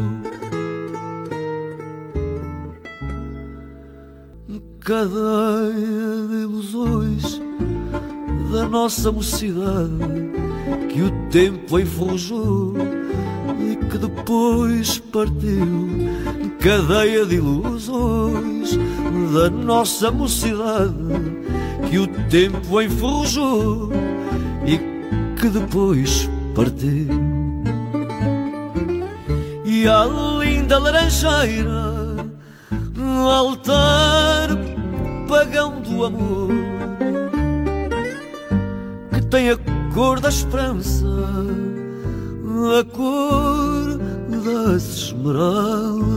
cadeia 4.79 6.27
de 6.27 6.35
ilusões 6.41 7.39
da 8.51 8.67
nossa 8.67 9.11
mocidade 9.11 9.91
que 10.89 11.03
o 11.03 11.11
tempo 11.29 11.79
enforjou 11.79 12.73
e 13.59 13.75
que 13.85 13.97
depois 13.99 14.97
partiu 14.97 15.67
cadeia 16.59 17.23
de 17.23 17.35
ilusões 17.35 18.79
da 19.31 19.49
nossa 19.51 20.09
mocidade 20.09 20.95
que 21.87 21.99
o 21.99 22.07
tempo 22.29 22.81
enforjou 22.81 23.91
e 24.65 24.79
que 25.39 25.49
depois 25.49 26.27
partiu. 26.55 27.26
E 29.79 29.87
a 29.87 30.05
linda 30.39 30.79
laranjeira, 30.79 31.93
no 32.95 33.29
altar 33.29 34.49
pagão 35.29 35.79
do 35.81 36.03
amor, 36.03 36.49
que 39.13 39.21
tem 39.27 39.51
a 39.51 39.57
cor 39.93 40.19
da 40.19 40.29
esperança, 40.29 41.05
a 42.79 42.83
cor 42.85 43.99
das 44.43 44.83
esmeraldas. 44.83 46.16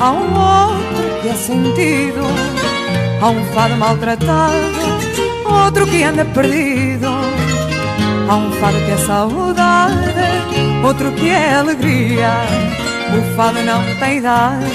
Há 0.00 0.10
um 0.10 0.34
outro 0.34 1.20
que 1.22 1.28
é 1.28 1.34
sentido, 1.34 2.22
há 3.20 3.30
um 3.30 3.44
fado 3.52 3.76
maltratado, 3.76 4.54
outro 5.44 5.86
que 5.86 6.02
anda 6.02 6.24
perdido, 6.24 7.08
há 8.28 8.36
um 8.36 8.50
fado 8.52 8.78
que 8.84 8.90
é 8.90 8.96
saudade, 8.98 9.96
outro 10.84 11.10
que 11.12 11.30
é 11.30 11.54
alegria. 11.54 12.30
O 13.06 13.36
fado 13.36 13.62
não 13.62 13.82
tem 14.00 14.18
idade, 14.18 14.66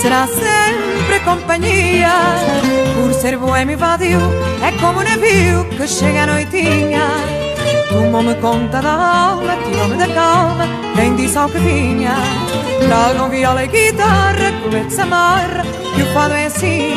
será 0.00 0.26
sempre 0.26 1.20
companhia. 1.24 2.12
Por 2.94 3.12
ser 3.12 3.36
boêmio 3.36 3.72
e 3.72 3.76
vadio, 3.76 4.20
é 4.62 4.70
como 4.80 5.00
um 5.00 5.02
navio 5.02 5.64
que 5.76 5.86
chega 5.88 6.22
à 6.22 6.26
noitinha. 6.26 7.02
Tomou-me 7.88 8.34
conta 8.36 8.80
da 8.80 8.92
alma, 8.92 9.56
tirou-me 9.64 9.96
da 9.96 10.06
calma, 10.14 10.64
quem 10.94 11.16
disse 11.16 11.36
ao 11.36 11.48
que 11.48 11.58
vinha. 11.58 12.14
Tragam 12.86 13.28
viola 13.30 13.64
e 13.64 13.68
guitarra, 13.68 14.52
colete 14.62 14.92
se 14.92 15.00
amarra, 15.00 15.62
que 15.94 16.02
o 16.02 16.06
fado 16.12 16.34
é 16.34 16.46
assim. 16.46 16.94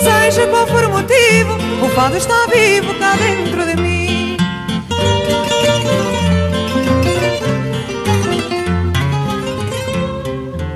Seja 0.00 0.46
qual 0.48 0.66
for 0.66 0.84
o 0.84 0.90
motivo, 0.90 1.54
o 1.84 1.88
fado 1.90 2.16
está 2.16 2.46
vivo 2.46 2.94
cá 2.98 3.14
dentro 3.16 3.66
de 3.66 3.76
mim. 3.80 4.36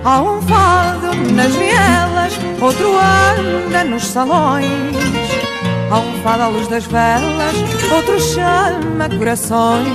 Há 0.05 0.23
um 0.23 0.41
fado 0.43 1.15
nas 1.35 1.55
vielas, 1.55 2.39
outro 2.61 2.97
anda 2.97 3.85
nos 3.85 4.05
salões. 4.05 4.97
Há 5.91 5.99
um 5.99 6.23
fado 6.23 6.43
à 6.43 6.49
luz 6.49 6.69
das 6.69 6.85
velas, 6.87 7.57
outro 7.93 8.21
chama 8.21 9.09
corações. 9.19 9.87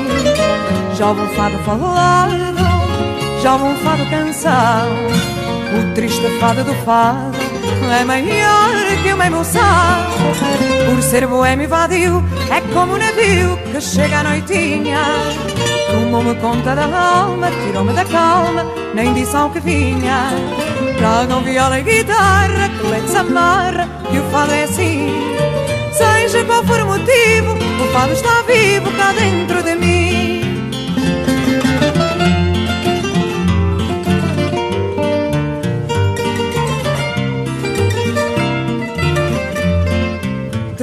Já 0.95 1.07
houve 1.07 1.21
um 1.21 1.29
fado 1.29 1.57
falado, 1.59 2.52
houve 3.47 3.63
um 3.65 3.75
fado 3.77 4.05
canção. 4.09 4.87
O 5.77 5.93
triste 5.93 6.25
fado 6.39 6.63
do 6.63 6.73
fado 6.85 7.37
é 7.99 8.03
maior 8.03 9.03
que 9.03 9.13
uma 9.13 9.27
emoção. 9.27 9.61
Por 10.85 11.01
ser 11.01 11.27
boêmio 11.27 11.65
e 11.65 11.67
vadio, 11.67 12.23
é 12.49 12.61
como 12.73 12.93
um 12.93 12.97
navio 12.97 13.57
que 13.71 13.81
chega 13.81 14.19
à 14.19 14.23
noitinha. 14.23 14.99
Tomou-me 15.91 16.35
conta 16.35 16.75
da 16.75 16.85
alma, 16.85 17.49
tirou-me 17.65 17.93
da 17.93 18.05
calma, 18.05 18.65
nem 18.93 19.13
disse 19.13 19.35
ao 19.35 19.49
que 19.49 19.59
vinha. 19.59 20.29
Tragam 20.97 21.41
viola 21.41 21.79
e 21.79 21.83
guitarra, 21.83 22.69
colete 22.81 23.09
se 23.09 23.17
amarra, 23.17 23.89
que 24.09 24.19
o 24.19 24.23
fado 24.31 24.53
é 24.53 24.63
assim. 24.63 25.09
Seja 25.91 26.43
qual 26.45 26.63
for 26.63 26.79
o 26.79 26.85
motivo, 26.85 27.53
o 27.53 27.93
fado 27.93 28.13
está 28.13 28.41
vivo 28.43 28.91
cá 28.97 29.11
dentro 29.11 29.61
de 29.63 29.75
mim. 29.75 29.92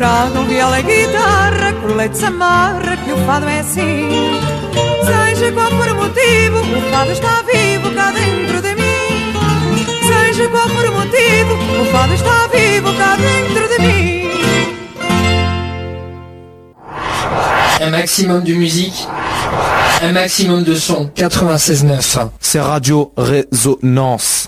Tragam 0.00 0.46
viola 0.46 0.80
e 0.80 0.82
guitarra, 0.82 1.74
colete 1.74 2.16
se 2.16 2.24
amarra, 2.24 2.96
que 2.96 3.12
o 3.12 3.18
fado 3.26 3.46
é 3.46 3.60
assim. 3.60 4.08
Seja 5.04 5.52
qual 5.52 5.70
for 5.72 5.88
o 5.88 5.94
motivo, 5.94 6.58
o 6.58 6.90
fado 6.90 7.12
está 7.12 7.42
vivo 7.42 7.94
cá 7.94 8.10
dentro 8.10 8.62
de 8.62 8.74
mim. 8.76 9.34
Seja 10.08 10.48
qual 10.48 10.70
for 10.70 10.86
o 10.86 10.92
motivo, 10.92 11.52
o 11.82 11.84
fado 11.92 12.14
está 12.14 12.46
vivo 12.46 12.94
cá 12.94 13.16
dentro 13.16 13.68
de 13.68 13.78
mim. 13.78 14.30
Un 17.82 17.90
maximum 17.90 18.40
de 18.40 18.54
musique, 18.54 19.06
un 20.02 20.12
maximum 20.14 20.62
de 20.62 20.80
son. 20.80 21.10
96.9. 21.14 22.30
C'est 22.40 22.60
Radio 22.60 23.12
Résonance. 23.18 24.39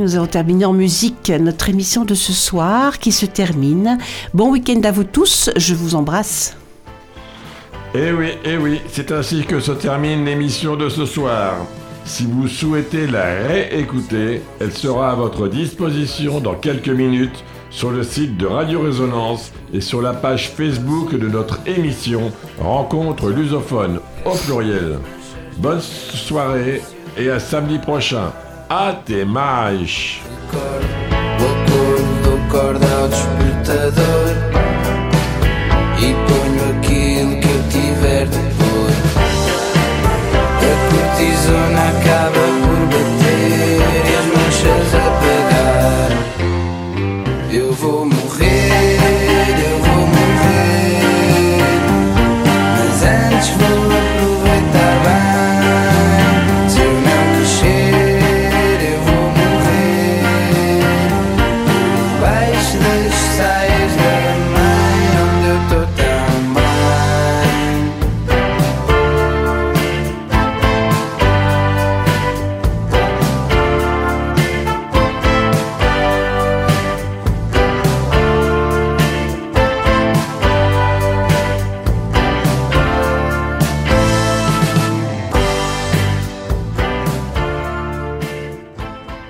Nous 0.00 0.16
avons 0.16 0.26
terminé 0.26 0.64
en 0.64 0.72
musique 0.72 1.30
notre 1.40 1.68
émission 1.68 2.04
de 2.04 2.14
ce 2.14 2.32
soir 2.32 2.98
qui 2.98 3.12
se 3.12 3.26
termine. 3.26 3.98
Bon 4.32 4.50
week-end 4.50 4.80
à 4.84 4.90
vous 4.90 5.04
tous, 5.04 5.50
je 5.56 5.74
vous 5.74 5.94
embrasse. 5.94 6.56
Eh 7.94 8.12
oui, 8.12 8.30
eh 8.44 8.56
oui, 8.56 8.80
c'est 8.88 9.12
ainsi 9.12 9.44
que 9.44 9.60
se 9.60 9.72
termine 9.72 10.24
l'émission 10.24 10.76
de 10.76 10.88
ce 10.88 11.04
soir. 11.04 11.66
Si 12.04 12.24
vous 12.24 12.48
souhaitez 12.48 13.06
la 13.06 13.46
réécouter, 13.46 14.40
elle 14.60 14.72
sera 14.72 15.12
à 15.12 15.14
votre 15.14 15.46
disposition 15.48 16.40
dans 16.40 16.54
quelques 16.54 16.88
minutes 16.88 17.44
sur 17.70 17.90
le 17.90 18.02
site 18.02 18.36
de 18.36 18.46
Radio 18.46 18.80
Résonance 18.80 19.52
et 19.72 19.80
sur 19.80 20.00
la 20.00 20.14
page 20.14 20.50
Facebook 20.50 21.14
de 21.14 21.28
notre 21.28 21.58
émission 21.66 22.32
Rencontre 22.58 23.28
lusophone 23.30 24.00
au 24.24 24.34
pluriel. 24.34 24.98
Bonne 25.58 25.80
soirée 25.80 26.80
et 27.18 27.30
à 27.30 27.38
samedi 27.38 27.78
prochain. 27.78 28.32
Até 28.74 29.22
mais! 29.22 30.18
O 30.22 30.56
acordo 31.44 32.22
do 32.22 32.50
corda 32.50 32.86
ao 32.86 33.08
despertador 33.08 34.32
E 35.98 36.14
ponho 36.26 36.78
aquilo 36.78 37.38
que 37.38 37.48
eu 37.48 37.62
tiver 37.68 38.24
de 38.28 38.38
pôr 38.56 38.88
A 40.58 40.72
cortisona 40.88 41.82
acaba 41.90 42.61